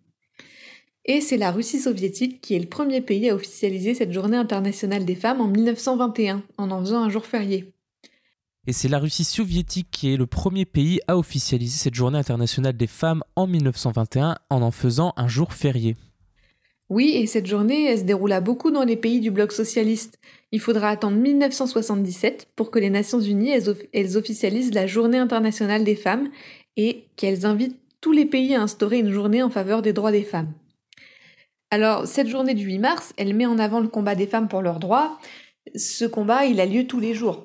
Et 1.04 1.20
c'est 1.20 1.36
la 1.36 1.52
Russie 1.52 1.78
soviétique 1.78 2.40
qui 2.40 2.54
est 2.54 2.58
le 2.58 2.66
premier 2.66 3.00
pays 3.00 3.30
à 3.30 3.36
officialiser 3.36 3.94
cette 3.94 4.12
journée 4.12 4.36
internationale 4.36 5.04
des 5.04 5.14
femmes 5.14 5.40
en 5.40 5.46
1921, 5.46 6.42
en 6.58 6.70
en 6.70 6.80
faisant 6.80 7.04
un 7.04 7.08
jour 7.08 7.24
férié. 7.24 7.72
Et 8.66 8.72
c'est 8.72 8.88
la 8.88 8.98
Russie 8.98 9.24
soviétique 9.24 9.88
qui 9.92 10.12
est 10.12 10.16
le 10.16 10.26
premier 10.26 10.64
pays 10.64 11.00
à 11.06 11.16
officialiser 11.16 11.76
cette 11.76 11.94
journée 11.94 12.18
internationale 12.18 12.76
des 12.76 12.88
femmes 12.88 13.22
en 13.36 13.46
1921 13.46 14.38
en 14.50 14.62
en 14.62 14.70
faisant 14.72 15.12
un 15.16 15.28
jour 15.28 15.52
férié. 15.52 15.96
Oui, 16.94 17.16
et 17.16 17.26
cette 17.26 17.48
journée, 17.48 17.86
elle 17.86 17.98
se 17.98 18.04
déroula 18.04 18.40
beaucoup 18.40 18.70
dans 18.70 18.84
les 18.84 18.94
pays 18.94 19.18
du 19.18 19.32
bloc 19.32 19.50
socialiste. 19.50 20.20
Il 20.52 20.60
faudra 20.60 20.90
attendre 20.90 21.16
1977 21.16 22.50
pour 22.54 22.70
que 22.70 22.78
les 22.78 22.88
Nations 22.88 23.18
Unies 23.18 23.50
elles, 23.92 24.16
officialisent 24.16 24.72
la 24.72 24.86
Journée 24.86 25.18
internationale 25.18 25.82
des 25.82 25.96
femmes 25.96 26.30
et 26.76 27.06
qu'elles 27.16 27.46
invitent 27.46 27.80
tous 28.00 28.12
les 28.12 28.26
pays 28.26 28.54
à 28.54 28.62
instaurer 28.62 29.00
une 29.00 29.10
journée 29.10 29.42
en 29.42 29.50
faveur 29.50 29.82
des 29.82 29.92
droits 29.92 30.12
des 30.12 30.22
femmes. 30.22 30.52
Alors, 31.72 32.06
cette 32.06 32.28
journée 32.28 32.54
du 32.54 32.64
8 32.64 32.78
mars, 32.78 33.12
elle 33.16 33.34
met 33.34 33.46
en 33.46 33.58
avant 33.58 33.80
le 33.80 33.88
combat 33.88 34.14
des 34.14 34.28
femmes 34.28 34.46
pour 34.46 34.62
leurs 34.62 34.78
droits. 34.78 35.18
Ce 35.74 36.04
combat, 36.04 36.44
il 36.44 36.60
a 36.60 36.66
lieu 36.66 36.86
tous 36.86 37.00
les 37.00 37.12
jours. 37.12 37.44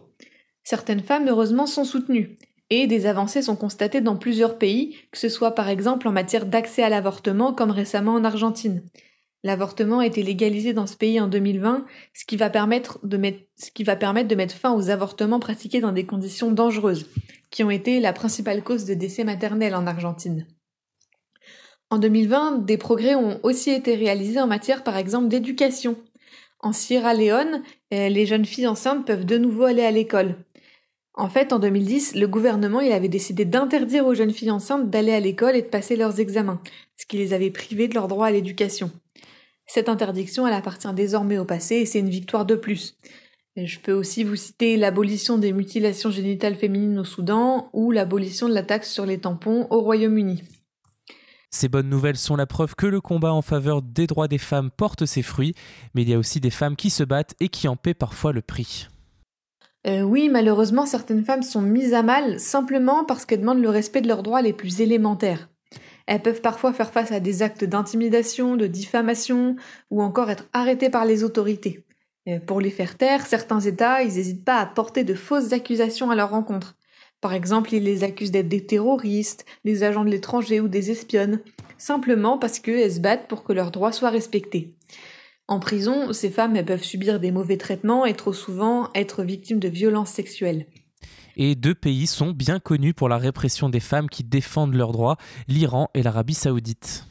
Certaines 0.63 1.01
femmes, 1.01 1.27
heureusement, 1.27 1.65
sont 1.65 1.85
soutenues. 1.85 2.37
Et 2.69 2.85
des 2.85 3.07
avancées 3.07 3.41
sont 3.41 3.55
constatées 3.55 4.01
dans 4.01 4.15
plusieurs 4.15 4.59
pays, 4.59 4.95
que 5.11 5.17
ce 5.17 5.27
soit 5.27 5.55
par 5.55 5.69
exemple 5.69 6.07
en 6.07 6.11
matière 6.11 6.45
d'accès 6.45 6.83
à 6.83 6.89
l'avortement, 6.89 7.51
comme 7.51 7.71
récemment 7.71 8.13
en 8.13 8.23
Argentine. 8.23 8.83
L'avortement 9.43 9.99
a 9.99 10.05
été 10.05 10.21
légalisé 10.21 10.73
dans 10.73 10.87
ce 10.87 10.97
pays 10.97 11.19
en 11.21 11.27
2020, 11.27 11.85
ce 12.13 12.25
qui, 12.25 12.35
va 12.35 12.49
permettre 12.49 12.99
de 13.03 13.15
mettre, 13.17 14.55
fin 14.55 14.73
aux 14.73 14.89
avortements 14.89 15.39
pratiqués 15.39 15.79
dans 15.79 15.93
des 15.93 16.05
conditions 16.05 16.51
dangereuses, 16.51 17.07
qui 17.49 17.63
ont 17.63 17.71
été 17.71 18.01
la 18.01 18.11
principale 18.11 18.63
cause 18.63 18.83
de 18.83 18.93
décès 18.93 19.23
maternels 19.23 19.75
en 19.75 19.87
Argentine. 19.87 20.45
En 21.89 21.99
2020, 21.99 22.65
des 22.65 22.77
progrès 22.77 23.15
ont 23.15 23.39
aussi 23.43 23.71
été 23.71 23.95
réalisés 23.95 24.41
en 24.41 24.47
matière 24.47 24.83
par 24.83 24.97
exemple 24.97 25.29
d'éducation. 25.29 25.95
En 26.59 26.73
Sierra 26.73 27.13
Leone, 27.13 27.63
euh, 27.93 28.09
les 28.09 28.25
jeunes 28.25 28.45
filles 28.45 28.67
enceintes 28.67 29.07
peuvent 29.07 29.25
de 29.25 29.37
nouveau 29.37 29.63
aller 29.63 29.83
à 29.83 29.91
l'école. 29.91 30.35
En 31.13 31.29
fait, 31.29 31.51
en 31.53 31.59
2010, 31.59 32.15
le 32.15 32.27
gouvernement 32.27 32.79
avait 32.79 33.07
décidé 33.07 33.45
d'interdire 33.45 34.05
aux 34.05 34.13
jeunes 34.13 34.33
filles 34.33 34.51
enceintes 34.51 34.89
d'aller 34.89 35.13
à 35.13 35.19
l'école 35.19 35.55
et 35.55 35.61
de 35.61 35.67
passer 35.67 35.95
leurs 35.95 36.19
examens, 36.19 36.61
ce 36.97 37.05
qui 37.05 37.17
les 37.17 37.33
avait 37.33 37.49
privées 37.49 37.87
de 37.87 37.93
leur 37.93 38.07
droit 38.07 38.27
à 38.27 38.31
l'éducation. 38.31 38.91
Cette 39.69 39.87
interdiction, 39.87 40.47
elle 40.47 40.55
appartient 40.55 40.91
désormais 40.95 41.37
au 41.37 41.45
passé 41.45 41.75
et 41.75 41.85
c'est 41.85 41.99
une 41.99 42.09
victoire 42.09 42.43
de 42.43 42.55
plus. 42.55 42.97
je 43.55 43.77
peux 43.77 43.93
aussi 43.93 44.23
vous 44.23 44.35
citer 44.35 44.77
l'abolition 44.77 45.37
des 45.37 45.53
mutilations 45.53 46.09
génitales 46.09 46.55
féminines 46.55 46.97
au 46.97 47.03
Soudan 47.03 47.69
ou 47.71 47.91
l'abolition 47.91 48.49
de 48.49 48.53
la 48.55 48.63
taxe 48.63 48.91
sur 48.91 49.05
les 49.05 49.19
tampons 49.19 49.67
au 49.69 49.81
Royaume-Uni. 49.81 50.41
Ces 51.51 51.69
bonnes 51.69 51.87
nouvelles 51.87 52.17
sont 52.17 52.35
la 52.35 52.47
preuve 52.47 52.73
que 52.73 52.87
le 52.87 52.99
combat 52.99 53.31
en 53.31 53.43
faveur 53.43 53.83
des 53.83 54.07
droits 54.07 54.27
des 54.27 54.39
femmes 54.39 54.71
porte 54.71 55.05
ses 55.05 55.21
fruits, 55.21 55.53
mais 55.93 56.01
il 56.01 56.09
y 56.09 56.15
a 56.15 56.19
aussi 56.19 56.39
des 56.39 56.49
femmes 56.49 56.75
qui 56.75 56.89
se 56.89 57.03
battent 57.03 57.35
et 57.39 57.49
qui 57.49 57.67
en 57.67 57.75
paient 57.75 57.93
parfois 57.93 58.33
le 58.33 58.41
prix. 58.41 58.87
Euh, 59.85 60.01
oui, 60.01 60.29
malheureusement, 60.29 60.87
certaines 60.87 61.23
femmes 61.23 61.43
sont 61.43 61.61
mises 61.61 61.93
à 61.93 62.01
mal 62.01 62.39
simplement 62.39 63.05
parce 63.05 63.25
qu'elles 63.25 63.41
demandent 63.41 63.61
le 63.61 63.69
respect 63.69 64.01
de 64.01 64.07
leurs 64.07 64.23
droits 64.23 64.41
les 64.41 64.53
plus 64.53 64.81
élémentaires. 64.81 65.47
Elles 66.09 66.23
peuvent 66.23 66.41
parfois 66.41 66.73
faire 66.73 66.91
face 66.91 67.11
à 67.11 67.19
des 67.19 67.43
actes 67.43 67.63
d'intimidation, 67.63 68.55
de 68.55 68.65
diffamation, 68.65 69.55
ou 69.91 70.01
encore 70.01 70.31
être 70.31 70.49
arrêtées 70.53 70.89
par 70.89 71.05
les 71.05 71.23
autorités. 71.23 71.83
Euh, 72.27 72.39
pour 72.39 72.61
les 72.61 72.71
faire 72.71 72.97
taire, 72.97 73.27
certains 73.27 73.59
États, 73.59 74.01
ils 74.01 74.15
n'hésitent 74.15 74.43
pas 74.43 74.57
à 74.57 74.65
porter 74.65 75.03
de 75.03 75.13
fausses 75.13 75.53
accusations 75.53 76.09
à 76.09 76.15
leur 76.15 76.31
rencontre. 76.31 76.75
Par 77.21 77.35
exemple, 77.35 77.75
ils 77.75 77.83
les 77.83 78.03
accusent 78.03 78.31
d'être 78.31 78.47
des 78.47 78.65
terroristes, 78.65 79.45
des 79.65 79.83
agents 79.83 80.03
de 80.03 80.09
l'étranger 80.09 80.59
ou 80.59 80.67
des 80.67 80.89
espionnes, 80.89 81.41
simplement 81.77 82.39
parce 82.39 82.57
qu'elles 82.57 82.91
se 82.91 82.99
battent 82.99 83.27
pour 83.27 83.43
que 83.43 83.53
leurs 83.53 83.69
droits 83.69 83.91
soient 83.91 84.09
respectés. 84.09 84.71
En 85.47 85.59
prison, 85.59 86.11
ces 86.11 86.31
femmes 86.31 86.65
peuvent 86.65 86.83
subir 86.83 87.19
des 87.19 87.31
mauvais 87.31 87.57
traitements 87.57 88.07
et 88.07 88.15
trop 88.15 88.33
souvent 88.33 88.89
être 88.95 89.21
victimes 89.21 89.59
de 89.59 89.69
violences 89.69 90.09
sexuelles. 90.09 90.65
Et 91.41 91.55
deux 91.55 91.73
pays 91.73 92.05
sont 92.05 92.31
bien 92.31 92.59
connus 92.59 92.93
pour 92.93 93.07
la 93.07 93.17
répression 93.17 93.69
des 93.69 93.79
femmes 93.79 94.09
qui 94.09 94.25
défendent 94.25 94.75
leurs 94.75 94.91
droits, 94.91 95.15
l'Iran 95.47 95.89
et 95.93 96.03
l'Arabie 96.03 96.33
saoudite. 96.33 97.05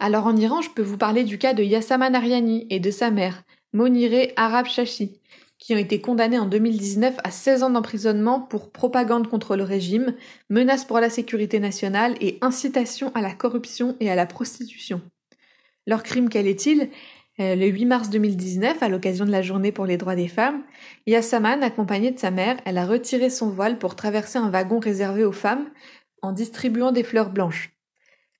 Alors 0.00 0.26
en 0.26 0.36
Iran, 0.36 0.60
je 0.60 0.68
peux 0.68 0.82
vous 0.82 0.98
parler 0.98 1.24
du 1.24 1.38
cas 1.38 1.54
de 1.54 1.62
Yassama 1.62 2.10
Nariani 2.10 2.66
et 2.68 2.78
de 2.78 2.90
sa 2.90 3.10
mère, 3.10 3.44
Monireh 3.72 4.34
Arab 4.36 4.66
Shashi, 4.66 5.18
qui 5.58 5.74
ont 5.74 5.78
été 5.78 6.02
condamnés 6.02 6.38
en 6.38 6.44
2019 6.44 7.16
à 7.24 7.30
16 7.30 7.62
ans 7.62 7.70
d'emprisonnement 7.70 8.38
pour 8.38 8.70
propagande 8.70 9.28
contre 9.28 9.56
le 9.56 9.64
régime, 9.64 10.14
menace 10.50 10.84
pour 10.84 11.00
la 11.00 11.08
sécurité 11.08 11.58
nationale 11.58 12.16
et 12.20 12.36
incitation 12.42 13.12
à 13.14 13.22
la 13.22 13.32
corruption 13.32 13.96
et 13.98 14.10
à 14.10 14.14
la 14.14 14.26
prostitution. 14.26 15.00
Leur 15.86 16.02
crime, 16.02 16.28
quel 16.28 16.46
est-il? 16.46 16.90
Le 17.40 17.66
8 17.66 17.84
mars 17.84 18.10
2019, 18.10 18.82
à 18.82 18.88
l'occasion 18.88 19.24
de 19.24 19.30
la 19.30 19.42
journée 19.42 19.70
pour 19.70 19.86
les 19.86 19.96
droits 19.96 20.16
des 20.16 20.26
femmes, 20.26 20.64
Yassaman, 21.06 21.62
accompagnée 21.62 22.10
de 22.10 22.18
sa 22.18 22.32
mère, 22.32 22.56
elle 22.64 22.78
a 22.78 22.84
retiré 22.84 23.30
son 23.30 23.48
voile 23.48 23.78
pour 23.78 23.94
traverser 23.94 24.38
un 24.38 24.50
wagon 24.50 24.80
réservé 24.80 25.22
aux 25.22 25.30
femmes 25.30 25.70
en 26.20 26.32
distribuant 26.32 26.90
des 26.90 27.04
fleurs 27.04 27.30
blanches. 27.30 27.70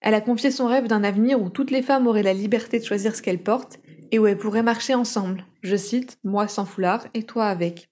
Elle 0.00 0.14
a 0.14 0.21
confié 0.21 0.50
son 0.50 0.67
rêve 0.67 0.88
d'un 0.88 1.05
avenir 1.05 1.40
où 1.40 1.49
toutes 1.49 1.71
les 1.71 1.83
femmes 1.83 2.09
auraient 2.09 2.25
la 2.25 2.33
liberté 2.33 2.81
de 2.81 2.85
choisir 2.85 3.14
ce 3.14 3.23
qu'elles 3.23 3.43
portent 3.43 3.78
et 4.11 4.19
où 4.19 4.26
elles 4.26 4.37
pourraient 4.37 4.64
marcher 4.64 4.97
ensemble. 4.97 5.47
Je 5.62 5.76
cite, 5.76 6.19
moi 6.25 6.49
sans 6.49 6.64
foulard 6.64 7.07
et 7.14 7.23
toi 7.23 7.47
avec. 7.47 7.88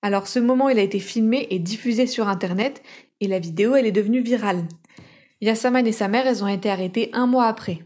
Alors 0.00 0.26
ce 0.26 0.38
moment, 0.38 0.70
il 0.70 0.78
a 0.78 0.82
été 0.82 1.00
filmé 1.00 1.46
et 1.50 1.58
diffusé 1.58 2.06
sur 2.06 2.28
Internet, 2.28 2.82
et 3.20 3.28
la 3.28 3.38
vidéo, 3.38 3.74
elle 3.74 3.86
est 3.86 3.92
devenue 3.92 4.22
virale. 4.22 4.64
Yassaman 5.42 5.86
et 5.86 5.92
sa 5.92 6.08
mère, 6.08 6.26
elles 6.26 6.42
ont 6.42 6.48
été 6.48 6.70
arrêtées 6.70 7.10
un 7.12 7.26
mois 7.26 7.46
après. 7.46 7.80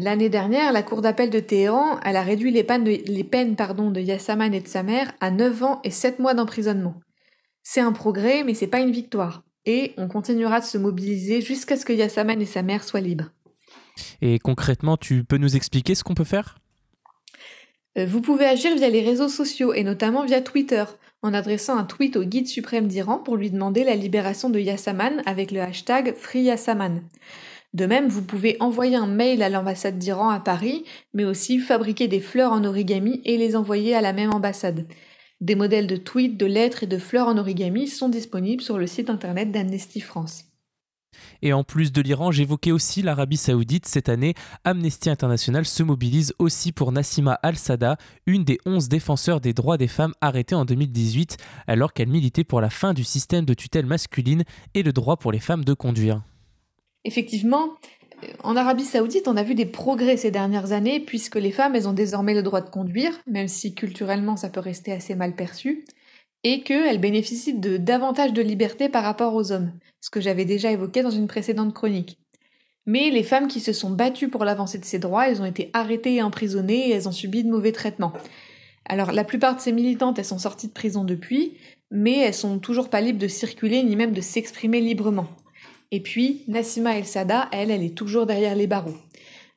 L'année 0.00 0.30
dernière, 0.30 0.72
la 0.72 0.82
Cour 0.82 1.02
d'appel 1.02 1.28
de 1.28 1.38
Téhéran, 1.38 2.00
elle 2.02 2.16
a 2.16 2.22
réduit 2.22 2.50
les 2.50 2.64
peines, 2.64 2.84
de, 2.84 2.98
les 3.04 3.24
peines 3.24 3.56
pardon, 3.56 3.90
de 3.90 4.00
Yassaman 4.00 4.54
et 4.54 4.60
de 4.60 4.68
sa 4.68 4.82
mère 4.82 5.12
à 5.20 5.30
9 5.30 5.62
ans 5.62 5.80
et 5.84 5.90
7 5.90 6.18
mois 6.18 6.32
d'emprisonnement. 6.32 6.94
C'est 7.62 7.82
un 7.82 7.92
progrès, 7.92 8.42
mais 8.42 8.54
c'est 8.54 8.66
pas 8.66 8.80
une 8.80 8.90
victoire. 8.90 9.42
Et 9.66 9.92
on 9.98 10.08
continuera 10.08 10.60
de 10.60 10.64
se 10.64 10.78
mobiliser 10.78 11.42
jusqu'à 11.42 11.76
ce 11.76 11.84
que 11.84 11.92
Yassaman 11.92 12.40
et 12.40 12.46
sa 12.46 12.62
mère 12.62 12.84
soient 12.84 13.02
libres. 13.02 13.32
Et 14.22 14.38
concrètement, 14.38 14.96
tu 14.96 15.24
peux 15.24 15.36
nous 15.36 15.56
expliquer 15.56 15.94
ce 15.94 16.04
qu'on 16.04 16.14
peut 16.14 16.24
faire? 16.24 16.58
Euh, 17.98 18.06
Vous 18.06 18.22
pouvez 18.22 18.46
agir 18.46 18.74
via 18.74 18.88
les 18.88 19.02
réseaux 19.02 19.28
sociaux 19.28 19.74
et 19.74 19.84
notamment 19.84 20.24
via 20.24 20.40
Twitter 20.40 20.84
en 21.20 21.34
adressant 21.34 21.76
un 21.76 21.84
tweet 21.84 22.16
au 22.16 22.24
guide 22.24 22.48
suprême 22.48 22.88
d'Iran 22.88 23.18
pour 23.18 23.36
lui 23.36 23.50
demander 23.50 23.84
la 23.84 23.94
libération 23.94 24.48
de 24.48 24.58
Yassaman 24.58 25.22
avec 25.26 25.50
le 25.50 25.60
hashtag 25.60 26.14
FreeYassaman. 26.16 27.02
De 27.74 27.86
même, 27.86 28.08
vous 28.08 28.22
pouvez 28.22 28.56
envoyer 28.60 28.96
un 28.96 29.06
mail 29.06 29.42
à 29.42 29.48
l'ambassade 29.48 29.98
d'Iran 29.98 30.28
à 30.28 30.40
Paris, 30.40 30.84
mais 31.14 31.24
aussi 31.24 31.58
fabriquer 31.58 32.06
des 32.06 32.20
fleurs 32.20 32.52
en 32.52 32.64
origami 32.64 33.22
et 33.24 33.38
les 33.38 33.56
envoyer 33.56 33.94
à 33.94 34.02
la 34.02 34.12
même 34.12 34.32
ambassade. 34.32 34.86
Des 35.40 35.54
modèles 35.54 35.86
de 35.86 35.96
tweets, 35.96 36.36
de 36.36 36.46
lettres 36.46 36.84
et 36.84 36.86
de 36.86 36.98
fleurs 36.98 37.28
en 37.28 37.38
origami 37.38 37.88
sont 37.88 38.10
disponibles 38.10 38.62
sur 38.62 38.78
le 38.78 38.86
site 38.86 39.10
internet 39.10 39.50
d'Amnesty 39.50 40.00
France. 40.00 40.44
Et 41.40 41.52
en 41.52 41.64
plus 41.64 41.92
de 41.92 42.00
l'Iran, 42.00 42.30
j'évoquais 42.30 42.72
aussi 42.72 43.02
l'Arabie 43.02 43.36
saoudite. 43.36 43.86
Cette 43.86 44.08
année, 44.08 44.34
Amnesty 44.64 45.10
International 45.10 45.64
se 45.64 45.82
mobilise 45.82 46.34
aussi 46.38 46.72
pour 46.72 46.92
Nassima 46.92 47.34
Al-Sada, 47.42 47.96
une 48.26 48.44
des 48.44 48.58
11 48.66 48.88
défenseurs 48.88 49.40
des 49.40 49.52
droits 49.52 49.78
des 49.78 49.88
femmes 49.88 50.14
arrêtées 50.20 50.54
en 50.54 50.64
2018 50.64 51.38
alors 51.66 51.92
qu'elle 51.92 52.08
militait 52.08 52.44
pour 52.44 52.60
la 52.60 52.70
fin 52.70 52.94
du 52.94 53.04
système 53.04 53.44
de 53.44 53.54
tutelle 53.54 53.86
masculine 53.86 54.44
et 54.74 54.82
le 54.82 54.92
droit 54.92 55.16
pour 55.16 55.32
les 55.32 55.40
femmes 55.40 55.64
de 55.64 55.74
conduire. 55.74 56.22
Effectivement, 57.04 57.74
en 58.44 58.56
Arabie 58.56 58.84
saoudite, 58.84 59.28
on 59.28 59.36
a 59.36 59.42
vu 59.42 59.54
des 59.54 59.66
progrès 59.66 60.16
ces 60.16 60.30
dernières 60.30 60.72
années 60.72 61.00
puisque 61.00 61.36
les 61.36 61.50
femmes, 61.50 61.74
elles 61.74 61.88
ont 61.88 61.92
désormais 61.92 62.34
le 62.34 62.42
droit 62.42 62.60
de 62.60 62.70
conduire, 62.70 63.20
même 63.26 63.48
si 63.48 63.74
culturellement 63.74 64.36
ça 64.36 64.48
peut 64.48 64.60
rester 64.60 64.92
assez 64.92 65.14
mal 65.14 65.34
perçu 65.34 65.84
et 66.44 66.62
qu'elles 66.62 67.00
bénéficient 67.00 67.54
de 67.54 67.76
davantage 67.76 68.32
de 68.32 68.42
liberté 68.42 68.88
par 68.88 69.04
rapport 69.04 69.34
aux 69.34 69.52
hommes, 69.52 69.72
ce 70.00 70.10
que 70.10 70.20
j'avais 70.20 70.44
déjà 70.44 70.72
évoqué 70.72 71.02
dans 71.02 71.10
une 71.10 71.28
précédente 71.28 71.72
chronique. 71.72 72.18
Mais 72.84 73.10
les 73.10 73.22
femmes 73.22 73.46
qui 73.46 73.60
se 73.60 73.72
sont 73.72 73.90
battues 73.90 74.28
pour 74.28 74.44
l'avancée 74.44 74.78
de 74.78 74.84
ces 74.84 74.98
droits, 74.98 75.28
elles 75.28 75.40
ont 75.40 75.46
été 75.46 75.70
arrêtées 75.72 76.16
et 76.16 76.22
emprisonnées 76.22 76.90
elles 76.90 77.08
ont 77.08 77.12
subi 77.12 77.44
de 77.44 77.50
mauvais 77.50 77.70
traitements. 77.70 78.12
Alors 78.84 79.12
la 79.12 79.22
plupart 79.22 79.54
de 79.54 79.60
ces 79.60 79.70
militantes, 79.70 80.18
elles 80.18 80.24
sont 80.24 80.38
sorties 80.38 80.66
de 80.66 80.72
prison 80.72 81.04
depuis, 81.04 81.56
mais 81.92 82.18
elles 82.18 82.34
sont 82.34 82.58
toujours 82.58 82.90
pas 82.90 83.00
libres 83.00 83.20
de 83.20 83.28
circuler 83.28 83.84
ni 83.84 83.94
même 83.94 84.12
de 84.12 84.20
s'exprimer 84.20 84.80
librement. 84.80 85.28
Et 85.92 86.00
puis, 86.00 86.42
Nassima 86.48 86.96
El 86.96 87.04
Sada, 87.04 87.48
elle, 87.52 87.70
elle 87.70 87.84
est 87.84 87.94
toujours 87.94 88.26
derrière 88.26 88.56
les 88.56 88.66
barreaux. 88.66 88.96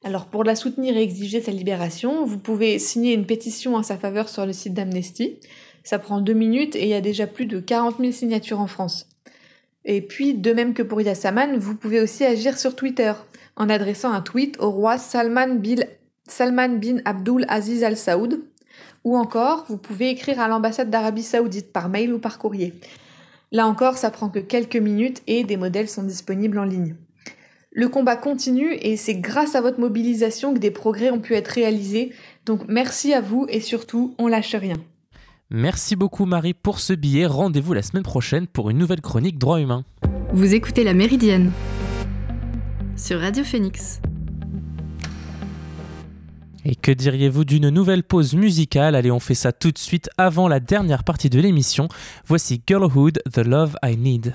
Alors 0.04 0.28
pour 0.28 0.44
la 0.44 0.56
soutenir 0.56 0.96
et 0.96 1.02
exiger 1.02 1.42
sa 1.42 1.52
libération, 1.52 2.26
vous 2.26 2.38
pouvez 2.38 2.78
signer 2.78 3.14
une 3.14 3.26
pétition 3.26 3.76
en 3.76 3.82
sa 3.82 3.98
faveur 3.98 4.30
sur 4.30 4.46
le 4.46 4.54
site 4.54 4.76
d'Amnesty. 4.76 5.40
Ça 5.84 5.98
prend 5.98 6.20
deux 6.20 6.34
minutes 6.34 6.76
et 6.76 6.84
il 6.84 6.90
y 6.90 6.94
a 6.94 7.02
déjà 7.02 7.26
plus 7.26 7.48
de 7.48 7.60
40 7.60 7.98
000 8.00 8.12
signatures 8.12 8.60
en 8.60 8.68
France. 8.68 9.08
Et 9.86 10.02
puis, 10.02 10.34
de 10.34 10.52
même 10.52 10.74
que 10.74 10.84
pour 10.84 11.02
Yassaman, 11.02 11.58
vous 11.58 11.76
pouvez 11.76 12.02
aussi 12.02 12.24
agir 12.24 12.60
sur 12.60 12.76
Twitter 12.76 13.14
en 13.56 13.70
adressant 13.70 14.12
un 14.12 14.22
tweet 14.22 14.58
au 14.60 14.70
roi 14.70 14.98
Salman, 14.98 15.56
bin 15.56 16.98
Abdul 17.06 17.46
Aziz 17.48 17.84
Al 17.84 17.96
Saoud, 17.96 18.42
ou 19.06 19.16
encore 19.16 19.66
vous 19.70 19.78
pouvez 19.78 20.10
écrire 20.10 20.40
à 20.40 20.48
l'ambassade 20.48 20.90
d'Arabie 20.90 21.24
Saoudite 21.24 21.72
par 21.72 21.88
mail 21.88 22.14
ou 22.14 22.20
par 22.20 22.40
courrier. 22.40 22.74
Là 23.56 23.68
encore, 23.68 23.96
ça 23.96 24.12
prend 24.12 24.28
que 24.28 24.40
quelques 24.40 24.76
minutes 24.76 25.24
et 25.28 25.46
des 25.46 25.56
modèles 25.56 25.88
sont 25.88 26.04
disponibles 26.04 26.60
en 26.60 26.66
ligne. 26.66 26.98
Le 27.72 27.88
combat 27.88 28.18
continue 28.18 28.74
et 28.74 28.98
c'est 28.98 29.16
grâce 29.16 29.56
à 29.56 29.62
votre 29.62 29.80
mobilisation 29.80 30.54
que 30.54 30.60
des 30.60 30.72
progrès 30.72 31.10
ont 31.10 31.22
pu 31.22 31.36
être 31.36 31.48
réalisés. 31.48 32.12
Donc 32.46 32.64
merci 32.68 33.14
à 33.14 33.22
vous 33.22 33.46
et 33.48 33.62
surtout, 33.62 34.14
on 34.18 34.28
lâche 34.28 34.56
rien. 34.56 34.76
Merci 35.50 35.96
beaucoup 35.96 36.26
Marie 36.26 36.54
pour 36.54 36.82
ce 36.82 36.92
billet. 36.92 37.28
Rendez-vous 37.28 37.72
la 37.72 37.82
semaine 37.82 38.04
prochaine 38.04 38.46
pour 38.46 38.70
une 38.70 38.78
nouvelle 38.78 39.00
chronique 39.00 39.40
droit 39.40 39.62
humain. 39.62 39.86
Vous 40.34 40.54
écoutez 40.54 40.84
La 40.84 40.94
Méridienne 40.94 41.54
sur 42.98 43.22
Radio 43.22 43.46
Phoenix. 43.46 44.02
Et 46.68 46.76
que 46.76 46.92
diriez-vous 46.92 47.46
d'une 47.46 47.70
nouvelle 47.70 48.04
pause 48.04 48.34
musicale? 48.34 48.96
Allez, 48.96 49.12
on 49.12 49.20
fait 49.20 49.36
ça 49.36 49.52
tout 49.52 49.72
de 49.72 49.78
suite 49.78 50.10
avant 50.18 50.48
la 50.48 50.60
dernière 50.60 51.04
partie 51.04 51.30
de 51.30 51.40
l'émission. 51.40 51.88
Voici 52.26 52.60
Girlhood, 52.66 53.22
The 53.32 53.46
Love 53.46 53.76
I 53.84 53.96
Need. 53.96 54.34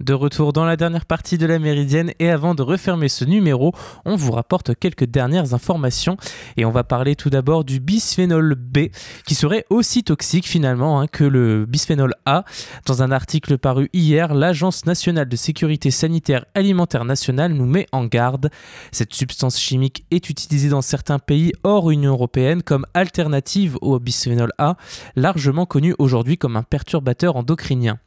De 0.00 0.14
retour 0.14 0.54
dans 0.54 0.64
la 0.64 0.78
dernière 0.78 1.04
partie 1.04 1.36
de 1.36 1.44
la 1.44 1.58
Méridienne 1.58 2.12
et 2.18 2.30
avant 2.30 2.54
de 2.54 2.62
refermer 2.62 3.10
ce 3.10 3.26
numéro, 3.26 3.74
on 4.06 4.16
vous 4.16 4.32
rapporte 4.32 4.74
quelques 4.74 5.04
dernières 5.04 5.52
informations 5.52 6.16
et 6.56 6.64
on 6.64 6.70
va 6.70 6.84
parler 6.84 7.16
tout 7.16 7.28
d'abord 7.28 7.64
du 7.64 7.80
bisphénol 7.80 8.54
B 8.54 8.88
qui 9.26 9.34
serait 9.34 9.66
aussi 9.68 10.02
toxique 10.02 10.48
finalement 10.48 11.00
hein, 11.00 11.06
que 11.06 11.22
le 11.22 11.66
bisphénol 11.66 12.14
A. 12.24 12.44
Dans 12.86 13.02
un 13.02 13.12
article 13.12 13.58
paru 13.58 13.90
hier, 13.92 14.32
l'Agence 14.32 14.86
nationale 14.86 15.28
de 15.28 15.36
sécurité 15.36 15.90
sanitaire 15.90 16.46
alimentaire 16.54 17.04
nationale 17.04 17.52
nous 17.52 17.66
met 17.66 17.86
en 17.92 18.06
garde. 18.06 18.48
Cette 18.92 19.12
substance 19.12 19.60
chimique 19.60 20.06
est 20.10 20.30
utilisée 20.30 20.70
dans 20.70 20.80
certains 20.80 21.18
pays 21.18 21.52
hors 21.62 21.90
Union 21.90 22.12
européenne 22.12 22.62
comme 22.62 22.86
alternative 22.94 23.76
au 23.82 23.98
bisphénol 23.98 24.50
A, 24.56 24.76
largement 25.14 25.66
connu 25.66 25.94
aujourd'hui 25.98 26.38
comme 26.38 26.56
un 26.56 26.62
perturbateur 26.62 27.36
endocrinien. 27.36 27.98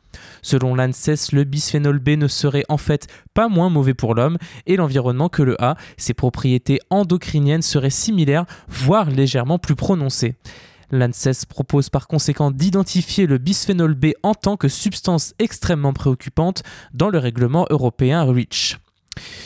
Selon 0.41 0.75
l'ANSES, 0.75 1.31
le 1.31 1.43
bisphénol 1.43 1.99
B 1.99 2.09
ne 2.09 2.27
serait 2.27 2.65
en 2.69 2.77
fait 2.77 3.07
pas 3.33 3.47
moins 3.47 3.69
mauvais 3.69 3.93
pour 3.93 4.15
l'homme 4.15 4.37
et 4.65 4.75
l'environnement 4.75 5.29
que 5.29 5.43
le 5.43 5.61
A. 5.61 5.75
Ses 5.97 6.13
propriétés 6.13 6.79
endocriniennes 6.89 7.61
seraient 7.61 7.89
similaires, 7.89 8.45
voire 8.67 9.09
légèrement 9.09 9.59
plus 9.59 9.75
prononcées. 9.75 10.35
L'ANSES 10.91 11.45
propose 11.49 11.89
par 11.89 12.07
conséquent 12.07 12.51
d'identifier 12.51 13.25
le 13.25 13.39
bisphénol 13.39 13.95
B 13.95 14.07
en 14.21 14.35
tant 14.35 14.57
que 14.57 14.67
substance 14.67 15.33
extrêmement 15.39 15.93
préoccupante 15.93 16.61
dans 16.93 17.09
le 17.09 17.17
règlement 17.17 17.65
européen 17.71 18.23
REACH. 18.23 18.82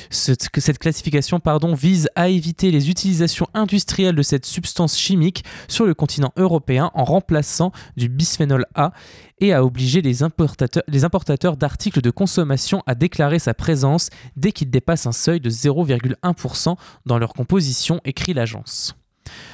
Cette, 0.10 0.50
classification 0.80 1.42
vise 1.74 2.10
à 2.16 2.30
éviter 2.30 2.72
les 2.72 2.90
utilisations 2.90 3.48
industrielles 3.54 4.16
de 4.16 4.22
cette 4.22 4.46
substance 4.46 4.98
chimique 4.98 5.44
sur 5.68 5.86
le 5.86 5.94
continent 5.94 6.32
européen 6.38 6.92
en 6.94 7.04
remplaçant 7.04 7.72
du 7.96 8.10
bisphénol 8.10 8.66
A 8.76 8.94
et 9.40 9.54
à 9.54 9.64
obliger 9.64 10.02
les 10.02 10.24
importateurs, 10.24 10.84
les 10.88 11.04
importateurs 11.04 11.58
d'articles 11.58 12.02
de 12.02 12.10
consommation 12.10 12.82
à 12.88 12.96
déclarer 12.96 13.40
sa 13.40 13.54
présence 13.54 14.10
dès 14.36 14.52
qu'ils 14.52 14.70
dépassent 14.70 15.08
un 15.08 15.12
seuil 15.12 15.40
de 15.40 15.50
0,1% 15.50 16.76
dans 17.06 17.18
leur 17.18 17.34
composition, 17.34 18.02
écrit 18.06 18.34
l'agence. 18.34 18.96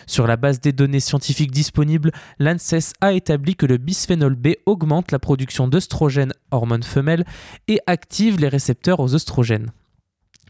Sur 0.05 0.27
la 0.27 0.37
base 0.37 0.61
des 0.61 0.71
données 0.71 0.99
scientifiques 0.99 1.51
disponibles, 1.51 2.11
l'ANSES 2.39 2.93
a 3.01 3.13
établi 3.13 3.55
que 3.55 3.65
le 3.65 3.77
bisphénol 3.77 4.35
B 4.35 4.49
augmente 4.67 5.11
la 5.11 5.19
production 5.19 5.67
d'œstrogènes, 5.67 6.33
hormones 6.51 6.83
femelles, 6.83 7.25
et 7.67 7.79
active 7.87 8.39
les 8.39 8.49
récepteurs 8.49 8.99
aux 8.99 9.15
œstrogènes. 9.15 9.71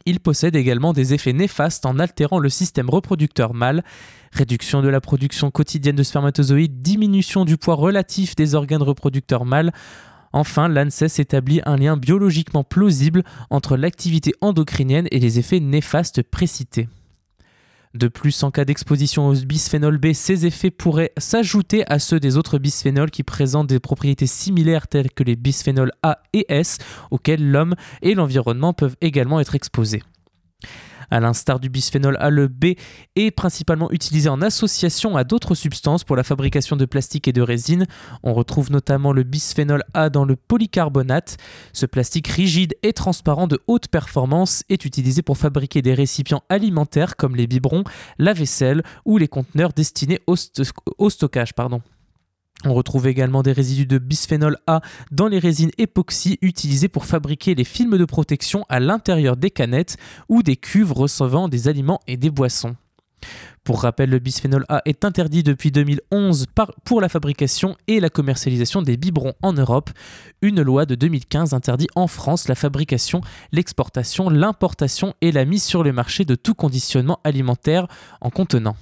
Il 0.05 0.19
possède 0.19 0.55
également 0.55 0.91
des 0.91 1.13
effets 1.13 1.31
néfastes 1.31 1.85
en 1.85 1.97
altérant 1.97 2.39
le 2.39 2.49
système 2.49 2.89
reproducteur 2.89 3.53
mâle, 3.53 3.83
réduction 4.33 4.81
de 4.81 4.89
la 4.89 4.99
production 4.99 5.49
quotidienne 5.49 5.95
de 5.95 6.03
spermatozoïdes, 6.03 6.81
diminution 6.81 7.45
du 7.45 7.55
poids 7.55 7.75
relatif 7.75 8.35
des 8.35 8.53
organes 8.53 8.83
reproducteurs 8.83 9.45
mâles. 9.45 9.71
Enfin, 10.33 10.67
l'ANSES 10.67 11.19
établit 11.19 11.61
un 11.65 11.77
lien 11.77 11.95
biologiquement 11.95 12.63
plausible 12.63 13.23
entre 13.49 13.77
l'activité 13.77 14.33
endocrinienne 14.41 15.07
et 15.11 15.19
les 15.19 15.39
effets 15.39 15.59
néfastes 15.61 16.21
précités. 16.23 16.89
De 17.93 18.07
plus, 18.07 18.41
en 18.41 18.49
cas 18.49 18.65
d'exposition 18.65 19.27
au 19.27 19.33
bisphénol 19.33 19.99
B, 19.99 20.13
ces 20.13 20.47
effets 20.47 20.71
pourraient 20.71 21.11
s'ajouter 21.17 21.83
à 21.91 21.99
ceux 21.99 22.19
des 22.19 22.37
autres 22.37 22.57
bisphénols 22.57 23.11
qui 23.11 23.21
présentent 23.21 23.67
des 23.67 23.79
propriétés 23.79 24.25
similaires 24.25 24.87
telles 24.87 25.11
que 25.11 25.23
les 25.23 25.35
bisphénols 25.35 25.91
A 26.01 26.19
et 26.33 26.45
S, 26.49 26.79
auxquels 27.11 27.51
l'homme 27.51 27.75
et 28.01 28.15
l'environnement 28.15 28.73
peuvent 28.73 28.95
également 29.01 29.39
être 29.39 29.53
exposés. 29.53 30.01
À 31.13 31.19
l'instar 31.19 31.59
du 31.59 31.69
bisphénol 31.69 32.17
A, 32.19 32.31
le 32.31 32.47
B 32.47 32.73
est 33.15 33.29
principalement 33.29 33.91
utilisé 33.91 34.29
en 34.29 34.41
association 34.41 35.15
à 35.15 35.23
d'autres 35.23 35.53
substances 35.53 36.03
pour 36.03 36.15
la 36.15 36.23
fabrication 36.23 36.75
de 36.75 36.85
plastique 36.85 37.27
et 37.27 37.31
de 37.31 37.43
résine. 37.43 37.85
On 38.23 38.33
retrouve 38.33 38.71
notamment 38.71 39.13
le 39.13 39.21
bisphénol 39.21 39.83
A 39.93 40.09
dans 40.09 40.25
le 40.25 40.35
polycarbonate. 40.35 41.37
Ce 41.71 41.85
plastique 41.85 42.29
rigide 42.29 42.73
et 42.81 42.93
transparent 42.93 43.45
de 43.45 43.59
haute 43.67 43.89
performance 43.89 44.63
est 44.69 44.85
utilisé 44.85 45.21
pour 45.21 45.37
fabriquer 45.37 45.83
des 45.83 45.93
récipients 45.93 46.41
alimentaires 46.49 47.15
comme 47.15 47.35
les 47.35 47.45
biberons, 47.45 47.83
la 48.17 48.33
vaisselle 48.33 48.81
ou 49.05 49.19
les 49.19 49.27
conteneurs 49.27 49.71
destinés 49.71 50.19
au, 50.25 50.35
stockage. 51.11 51.53
On 52.65 52.73
retrouve 52.73 53.07
également 53.07 53.43
des 53.43 53.51
résidus 53.51 53.85
de 53.85 53.97
bisphénol 53.97 54.57
A 54.67 54.81
dans 55.11 55.27
les 55.27 55.39
résines 55.39 55.71
époxy 55.77 56.37
utilisées 56.41 56.87
pour 56.87 57.05
fabriquer 57.05 57.55
les 57.55 57.65
films 57.65 57.97
de 57.97 58.05
protection 58.05 58.65
à 58.69 58.79
l'intérieur 58.79 59.35
des 59.35 59.51
canettes 59.51 59.97
ou 60.29 60.43
des 60.43 60.55
cuves 60.55 60.93
recevant 60.93 61.49
des 61.49 61.67
aliments 61.67 61.99
et 62.07 62.15
des 62.15 62.29
boissons. 62.29 62.75
Pour 63.63 63.81
rappel, 63.81 64.09
le 64.09 64.19
bisphénol 64.19 64.65
A 64.67 64.81
est 64.85 65.05
interdit 65.05 65.43
depuis 65.43 65.71
2011 65.71 66.47
pour 66.83 66.99
la 66.99 67.07
fabrication 67.07 67.77
et 67.87 68.01
la 68.01 68.09
commercialisation 68.09 68.81
des 68.81 68.97
biberons 68.97 69.33
en 69.41 69.53
Europe. 69.53 69.89
Une 70.41 70.61
loi 70.61 70.85
de 70.85 70.95
2015 70.95 71.53
interdit 71.53 71.87
en 71.95 72.07
France 72.07 72.49
la 72.49 72.55
fabrication, 72.55 73.21
l'exportation, 73.53 74.29
l'importation 74.29 75.13
et 75.21 75.31
la 75.31 75.45
mise 75.45 75.63
sur 75.63 75.83
le 75.83 75.93
marché 75.93 76.25
de 76.25 76.35
tout 76.35 76.55
conditionnement 76.55 77.19
alimentaire 77.23 77.87
en 78.19 78.29
contenant. 78.29 78.75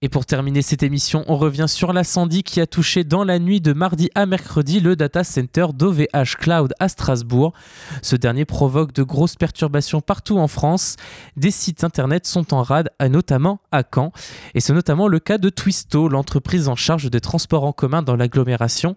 Et 0.00 0.08
pour 0.08 0.26
terminer 0.26 0.62
cette 0.62 0.84
émission, 0.84 1.24
on 1.26 1.36
revient 1.36 1.66
sur 1.66 1.92
l'incendie 1.92 2.44
qui 2.44 2.60
a 2.60 2.68
touché 2.68 3.02
dans 3.02 3.24
la 3.24 3.40
nuit 3.40 3.60
de 3.60 3.72
mardi 3.72 4.10
à 4.14 4.26
mercredi 4.26 4.78
le 4.78 4.94
data 4.94 5.24
center 5.24 5.66
d'OVH 5.74 6.36
Cloud 6.38 6.72
à 6.78 6.88
Strasbourg. 6.88 7.52
Ce 8.00 8.14
dernier 8.14 8.44
provoque 8.44 8.92
de 8.92 9.02
grosses 9.02 9.34
perturbations 9.34 10.00
partout 10.00 10.38
en 10.38 10.46
France. 10.46 10.94
Des 11.36 11.50
sites 11.50 11.82
internet 11.82 12.28
sont 12.28 12.54
en 12.54 12.62
rade, 12.62 12.90
notamment 13.10 13.58
à 13.72 13.82
Caen. 13.82 14.12
Et 14.54 14.60
c'est 14.60 14.72
notamment 14.72 15.08
le 15.08 15.18
cas 15.18 15.36
de 15.36 15.48
Twisto, 15.48 16.08
l'entreprise 16.08 16.68
en 16.68 16.76
charge 16.76 17.10
des 17.10 17.20
transports 17.20 17.64
en 17.64 17.72
commun 17.72 18.02
dans 18.02 18.14
l'agglomération. 18.14 18.94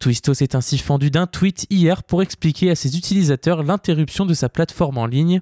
Twisto 0.00 0.34
s'est 0.34 0.56
ainsi 0.56 0.78
fendu 0.78 1.12
d'un 1.12 1.28
tweet 1.28 1.66
hier 1.70 2.02
pour 2.02 2.20
expliquer 2.20 2.68
à 2.72 2.74
ses 2.74 2.96
utilisateurs 2.96 3.62
l'interruption 3.62 4.26
de 4.26 4.34
sa 4.34 4.48
plateforme 4.48 4.98
en 4.98 5.06
ligne. 5.06 5.40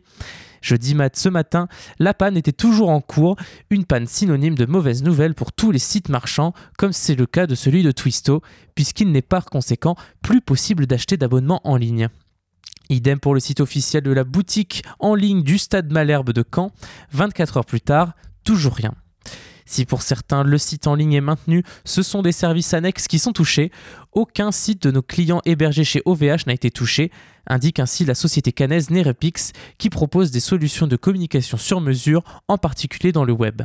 Jeudi 0.61 0.95
mat 0.95 1.17
ce 1.17 1.29
matin, 1.29 1.69
la 1.99 2.15
panne 2.15 2.37
était 2.37 2.53
toujours 2.53 2.91
en 2.91 3.01
cours, 3.01 3.37
une 3.71 3.85
panne 3.85 4.07
synonyme 4.07 4.55
de 4.55 4.67
mauvaise 4.67 5.03
nouvelle 5.03 5.35
pour 5.35 5.53
tous 5.53 5.71
les 5.71 5.79
sites 5.79 6.09
marchands, 6.09 6.53
comme 6.77 6.93
c'est 6.93 7.15
le 7.15 7.27
cas 7.27 7.47
de 7.47 7.55
celui 7.55 7.83
de 7.83 7.93
Twisto, 7.93 8.43
puisqu'il 8.75 9.11
n'est 9.11 9.23
par 9.23 9.47
conséquent 9.47 9.97
plus 10.23 10.41
possible 10.41 10.87
d'acheter 10.87 11.17
d'abonnements 11.17 11.61
en 11.65 11.77
ligne. 11.77 12.09
Idem 12.91 13.21
pour 13.21 13.35
le 13.35 13.41
site 13.41 13.61
officiel 13.61 14.03
de 14.03 14.11
la 14.11 14.25
boutique 14.25 14.83
en 14.99 15.15
ligne 15.15 15.43
du 15.43 15.59
Stade 15.59 15.93
Malherbe 15.93 16.33
de 16.33 16.45
Caen. 16.55 16.73
24 17.13 17.59
heures 17.59 17.65
plus 17.65 17.81
tard, 17.81 18.15
toujours 18.43 18.75
rien. 18.75 18.95
Si 19.71 19.85
pour 19.85 20.03
certains 20.03 20.43
le 20.43 20.59
site 20.59 20.89
en 20.89 20.97
ligne 20.97 21.13
est 21.13 21.21
maintenu, 21.21 21.63
ce 21.85 22.03
sont 22.03 22.23
des 22.23 22.33
services 22.33 22.75
annexes 22.75 23.07
qui 23.07 23.21
sont 23.21 23.33
touchés. 23.33 23.71
Aucun 24.11 24.51
site 24.51 24.83
de 24.83 24.91
nos 24.91 25.01
clients 25.01 25.41
hébergés 25.45 25.85
chez 25.85 26.03
OVH 26.07 26.49
n'a 26.49 26.55
été 26.55 26.73
touché, 26.73 27.13
indique 27.47 27.79
ainsi 27.79 28.05
la 28.05 28.17
société 28.17 28.51
canaise 28.51 28.91
Nerepix 28.91 29.53
qui 29.79 29.89
propose 29.89 30.33
des 30.33 30.41
solutions 30.41 30.89
de 30.89 30.97
communication 30.97 31.57
sur 31.57 31.81
mesure, 31.81 32.25
en 32.49 32.59
particulier 32.59 33.13
dans 33.13 33.25
le 33.25 33.33
web. 33.33 33.63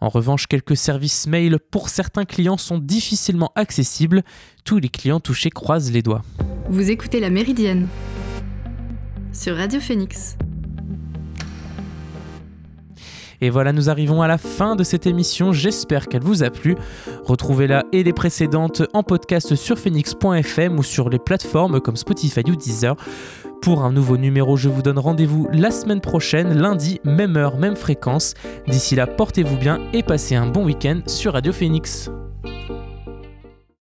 En 0.00 0.10
revanche, 0.10 0.46
quelques 0.46 0.76
services 0.76 1.26
mail 1.26 1.58
pour 1.72 1.88
certains 1.88 2.24
clients 2.24 2.56
sont 2.56 2.78
difficilement 2.78 3.50
accessibles. 3.56 4.22
Tous 4.64 4.78
les 4.78 4.88
clients 4.88 5.18
touchés 5.18 5.50
croisent 5.50 5.90
les 5.90 6.02
doigts. 6.02 6.22
Vous 6.68 6.88
écoutez 6.88 7.18
La 7.18 7.30
Méridienne 7.30 7.88
sur 9.32 9.56
Radio 9.56 9.80
Phoenix. 9.80 10.36
Et 13.46 13.50
voilà, 13.50 13.72
nous 13.72 13.88
arrivons 13.88 14.22
à 14.22 14.26
la 14.26 14.38
fin 14.38 14.74
de 14.74 14.82
cette 14.82 15.06
émission. 15.06 15.52
J'espère 15.52 16.08
qu'elle 16.08 16.24
vous 16.24 16.42
a 16.42 16.50
plu. 16.50 16.74
Retrouvez-la 17.22 17.84
et 17.92 18.02
les 18.02 18.12
précédentes 18.12 18.82
en 18.92 19.04
podcast 19.04 19.54
sur 19.54 19.78
phoenix.fm 19.78 20.76
ou 20.76 20.82
sur 20.82 21.08
les 21.08 21.20
plateformes 21.20 21.80
comme 21.80 21.94
Spotify 21.94 22.40
ou 22.48 22.56
Deezer. 22.56 22.96
Pour 23.62 23.84
un 23.84 23.92
nouveau 23.92 24.16
numéro, 24.16 24.56
je 24.56 24.68
vous 24.68 24.82
donne 24.82 24.98
rendez-vous 24.98 25.46
la 25.52 25.70
semaine 25.70 26.00
prochaine, 26.00 26.58
lundi, 26.58 26.98
même 27.04 27.36
heure, 27.36 27.56
même 27.56 27.76
fréquence. 27.76 28.34
D'ici 28.66 28.96
là, 28.96 29.06
portez-vous 29.06 29.56
bien 29.56 29.78
et 29.92 30.02
passez 30.02 30.34
un 30.34 30.48
bon 30.48 30.64
week-end 30.64 31.02
sur 31.06 31.34
Radio 31.34 31.52
Phoenix. 31.52 32.10